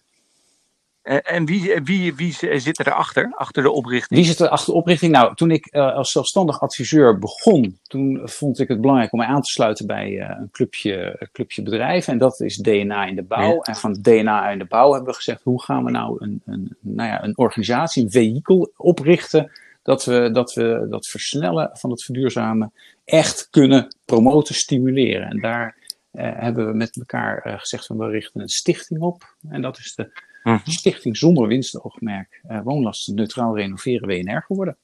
En, 1.03 1.47
wie, 1.47 1.81
wie, 1.85 2.15
wie 2.15 2.33
zit 2.61 2.81
erachter, 2.81 3.33
achter 3.37 3.63
de 3.63 3.71
oprichting? 3.71 4.21
Wie 4.21 4.29
zit 4.29 4.41
er 4.41 4.49
achter 4.49 4.73
de 4.73 4.79
oprichting? 4.79 5.13
Nou, 5.13 5.35
toen 5.35 5.51
ik 5.51 5.75
als 5.75 6.11
zelfstandig 6.11 6.61
adviseur 6.61 7.19
begon, 7.19 7.79
toen 7.83 8.21
vond 8.25 8.59
ik 8.59 8.69
het 8.69 8.81
belangrijk 8.81 9.13
om 9.13 9.19
mij 9.19 9.29
aan 9.29 9.41
te 9.41 9.51
sluiten 9.51 9.87
bij 9.87 10.21
een 10.21 10.49
clubje, 10.51 11.17
een 11.19 11.29
clubje 11.33 11.63
bedrijven. 11.63 12.13
En 12.13 12.19
dat 12.19 12.41
is 12.41 12.57
DNA 12.57 13.05
in 13.05 13.15
de 13.15 13.23
bouw. 13.23 13.55
Ja. 13.55 13.61
En 13.61 13.77
van 13.77 13.93
DNA 13.93 14.51
in 14.51 14.59
de 14.59 14.65
bouw 14.65 14.93
hebben 14.93 15.09
we 15.09 15.17
gezegd, 15.17 15.43
hoe 15.43 15.63
gaan 15.63 15.85
we 15.85 15.91
nou 15.91 16.17
een, 16.19 16.43
een, 16.45 16.77
nou 16.81 17.09
ja, 17.09 17.25
een 17.25 17.39
organisatie, 17.39 18.05
een 18.05 18.11
vehikel 18.11 18.73
oprichten 18.77 19.51
dat 19.89 20.05
we, 20.05 20.31
dat 20.31 20.55
we 20.55 20.87
dat 20.91 21.07
versnellen 21.07 21.71
van 21.73 21.91
het 21.91 22.05
verduurzamen 22.05 22.73
echt 23.05 23.49
kunnen 23.51 23.97
promoten, 24.05 24.55
stimuleren. 24.55 25.29
En 25.29 25.41
daar 25.41 25.77
uh, 26.13 26.31
hebben 26.35 26.67
we 26.67 26.73
met 26.73 26.97
elkaar 26.97 27.47
uh, 27.47 27.59
gezegd 27.59 27.87
van 27.87 27.99
we 27.99 28.09
richten 28.09 28.41
een 28.41 28.49
stichting 28.49 29.01
op. 29.01 29.37
En 29.49 29.63
dat 29.63 29.79
is 29.79 29.95
de 29.95 30.11
-hmm. 30.43 30.61
Stichting 30.65 31.17
Zonder 31.17 31.47
Winstoogmerk 31.47 32.41
uh, 32.51 32.61
Woonlasten 32.63 33.15
Neutraal 33.15 33.57
Renoveren 33.57 34.09
WNR 34.09 34.43
geworden. 34.43 34.77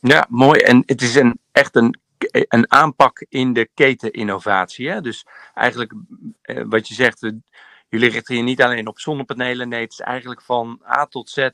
Ja, 0.00 0.26
mooi. 0.28 0.60
En 0.60 0.82
het 0.86 1.02
is 1.02 1.14
een, 1.14 1.38
echt 1.52 1.76
een, 1.76 2.00
een 2.48 2.72
aanpak 2.72 3.26
in 3.28 3.52
de 3.52 3.68
keteninnovatie. 3.74 4.88
Hè? 4.88 5.00
Dus 5.00 5.26
eigenlijk 5.54 5.92
wat 6.42 6.88
je 6.88 6.94
zegt, 6.94 7.32
jullie 7.88 8.10
richten 8.10 8.36
je 8.36 8.42
niet 8.42 8.62
alleen 8.62 8.86
op 8.86 8.98
zonnepanelen. 8.98 9.68
Nee, 9.68 9.80
het 9.80 9.92
is 9.92 10.00
eigenlijk 10.00 10.42
van 10.42 10.82
A 10.86 11.06
tot 11.06 11.30
Z 11.30 11.48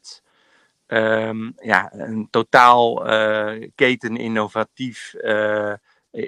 um, 0.88 1.52
ja, 1.56 1.92
een 1.92 2.28
totaal 2.30 3.10
uh, 3.10 3.68
keteninnovatief 3.74 5.14
uh, 5.20 5.72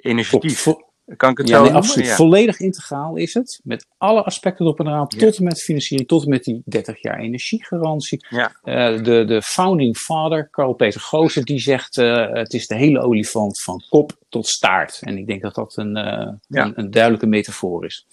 initiatief. 0.02 0.60
Vo 0.60 0.88
kan 1.16 1.30
ik 1.30 1.38
het 1.38 1.48
ja, 1.48 1.56
zo 1.56 1.62
nee, 1.62 1.72
absoluut. 1.72 2.06
Ja. 2.06 2.14
Volledig 2.14 2.58
integraal 2.58 3.16
is 3.16 3.34
het. 3.34 3.60
Met 3.64 3.86
alle 3.98 4.22
aspecten 4.22 4.64
erop 4.64 4.78
en 4.78 4.86
eraan. 4.86 5.06
Ja. 5.08 5.18
Tot 5.18 5.36
en 5.36 5.44
met 5.44 5.62
financiering, 5.62 6.08
tot 6.08 6.22
en 6.22 6.28
met 6.28 6.44
die 6.44 6.62
30 6.64 7.02
jaar 7.02 7.18
energiegarantie. 7.18 8.26
Ja. 8.28 8.52
Uh, 8.64 9.04
de, 9.04 9.24
de 9.24 9.42
founding 9.42 9.96
father, 9.96 10.50
Carl-Peter 10.50 11.00
Goosen, 11.00 11.44
die 11.44 11.58
zegt: 11.58 11.96
uh, 11.96 12.32
het 12.32 12.52
is 12.52 12.66
de 12.66 12.74
hele 12.74 13.00
olifant 13.00 13.62
van 13.62 13.82
kop 13.88 14.12
tot 14.28 14.46
staart. 14.46 14.98
En 15.00 15.18
ik 15.18 15.26
denk 15.26 15.42
dat 15.42 15.54
dat 15.54 15.76
een, 15.76 15.96
uh, 15.96 16.32
een, 16.48 16.72
een 16.78 16.90
duidelijke 16.90 17.26
metafoor 17.26 17.84
is. 17.84 18.06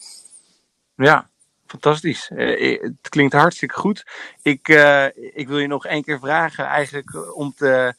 Ja, 0.96 1.30
Fantastisch. 1.68 2.30
Uh, 2.34 2.82
het 2.82 3.10
klinkt 3.10 3.34
hartstikke 3.34 3.76
goed. 3.76 4.06
Ik, 4.42 4.68
uh, 4.68 5.06
ik 5.16 5.48
wil 5.48 5.60
je 5.60 5.68
nog 5.68 5.86
één 5.86 6.04
keer 6.04 6.20
vragen 6.20 6.66
eigenlijk 6.66 7.36
om 7.36 7.54
te, 7.56 7.94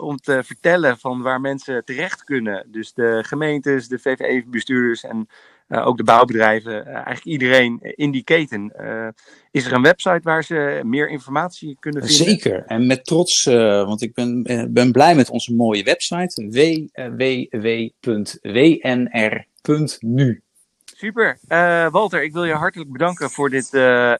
om 0.00 0.16
te 0.16 0.42
vertellen 0.44 0.98
van 0.98 1.22
waar 1.22 1.40
mensen 1.40 1.84
terecht 1.84 2.24
kunnen. 2.24 2.66
Dus 2.70 2.92
de 2.92 3.24
gemeentes, 3.26 3.88
de 3.88 3.98
VVE-bestuurders 3.98 5.04
en 5.04 5.28
ook 5.68 5.96
de 5.96 6.04
bouwbedrijven. 6.04 6.86
eigenlijk 6.86 7.24
iedereen 7.24 7.78
in 7.80 8.10
die 8.10 8.24
keten. 8.24 8.72
is 9.50 9.66
er 9.66 9.72
een 9.72 9.82
website 9.82 10.20
waar 10.22 10.44
ze 10.44 10.80
meer 10.84 11.08
informatie 11.08 11.76
kunnen 11.80 12.06
vinden? 12.06 12.26
Zeker. 12.26 12.64
En 12.66 12.86
met 12.86 13.04
trots, 13.04 13.44
want 13.44 14.02
ik 14.02 14.14
ben, 14.14 14.42
ben 14.70 14.92
blij 14.92 15.14
met 15.14 15.30
onze 15.30 15.54
mooie 15.54 15.82
website. 15.82 16.48
www.wnr.nu 18.00 20.42
super. 20.98 21.38
Uh, 21.48 21.90
Walter, 21.90 22.22
ik 22.22 22.32
wil 22.32 22.44
je 22.44 22.52
hartelijk 22.52 22.92
bedanken 22.92 23.30
voor 23.30 23.50
dit 23.50 23.68
uh, 23.72 23.82
uh, 23.82 24.16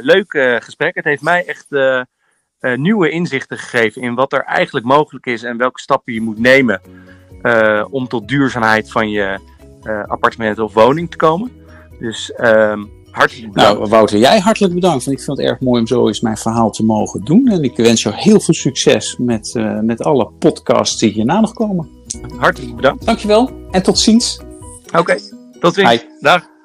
leuke 0.00 0.58
gesprek. 0.62 0.94
Het 0.94 1.04
heeft 1.04 1.22
mij 1.22 1.44
echt 1.46 1.66
nieuwe 2.76 3.10
inzichten 3.10 3.58
gegeven 3.58 4.02
in 4.02 4.14
wat 4.14 4.32
er 4.32 4.44
eigenlijk 4.44 4.86
mogelijk 4.86 5.26
is 5.26 5.42
en 5.42 5.56
welke 5.56 5.80
stappen 5.80 6.12
je 6.12 6.20
moet 6.20 6.38
nemen 6.38 6.80
om 7.90 8.08
tot 8.08 8.28
duurzaamheid 8.28 8.90
van 8.90 9.10
je 9.10 9.38
appartement 10.06 10.58
of 10.58 10.74
woning 10.74 11.10
te 11.10 11.16
komen. 11.16 11.50
Dus 11.98 12.32
ehm, 12.32 12.84
hartelijk 13.10 13.52
bedankt. 13.52 13.78
Nou, 13.78 13.90
Wouter, 13.90 14.18
jij 14.18 14.38
hartelijk 14.38 14.74
bedankt. 14.74 15.04
Want 15.04 15.18
ik 15.18 15.24
vind 15.24 15.38
het 15.38 15.46
erg 15.46 15.60
mooi 15.60 15.80
om 15.80 15.86
zo 15.86 16.06
eens 16.06 16.20
mijn 16.20 16.36
verhaal 16.36 16.70
te 16.70 16.84
mogen 16.84 17.24
doen. 17.24 17.48
En 17.48 17.62
ik 17.62 17.76
wens 17.76 18.02
jou 18.02 18.14
heel 18.14 18.40
veel 18.40 18.54
succes 18.54 19.16
met, 19.18 19.54
met 19.82 20.02
alle 20.02 20.30
podcasts 20.38 20.98
die 20.98 21.12
hierna 21.12 21.40
nog 21.40 21.52
komen. 21.52 21.88
Hartelijk 22.36 22.76
bedankt. 22.76 23.06
Dankjewel 23.06 23.50
en 23.70 23.82
tot 23.82 23.98
ziens. 23.98 24.40
Oké, 24.92 25.18
tot 25.66 25.74
ziens. 25.74 26.06
Dag. 26.20 26.55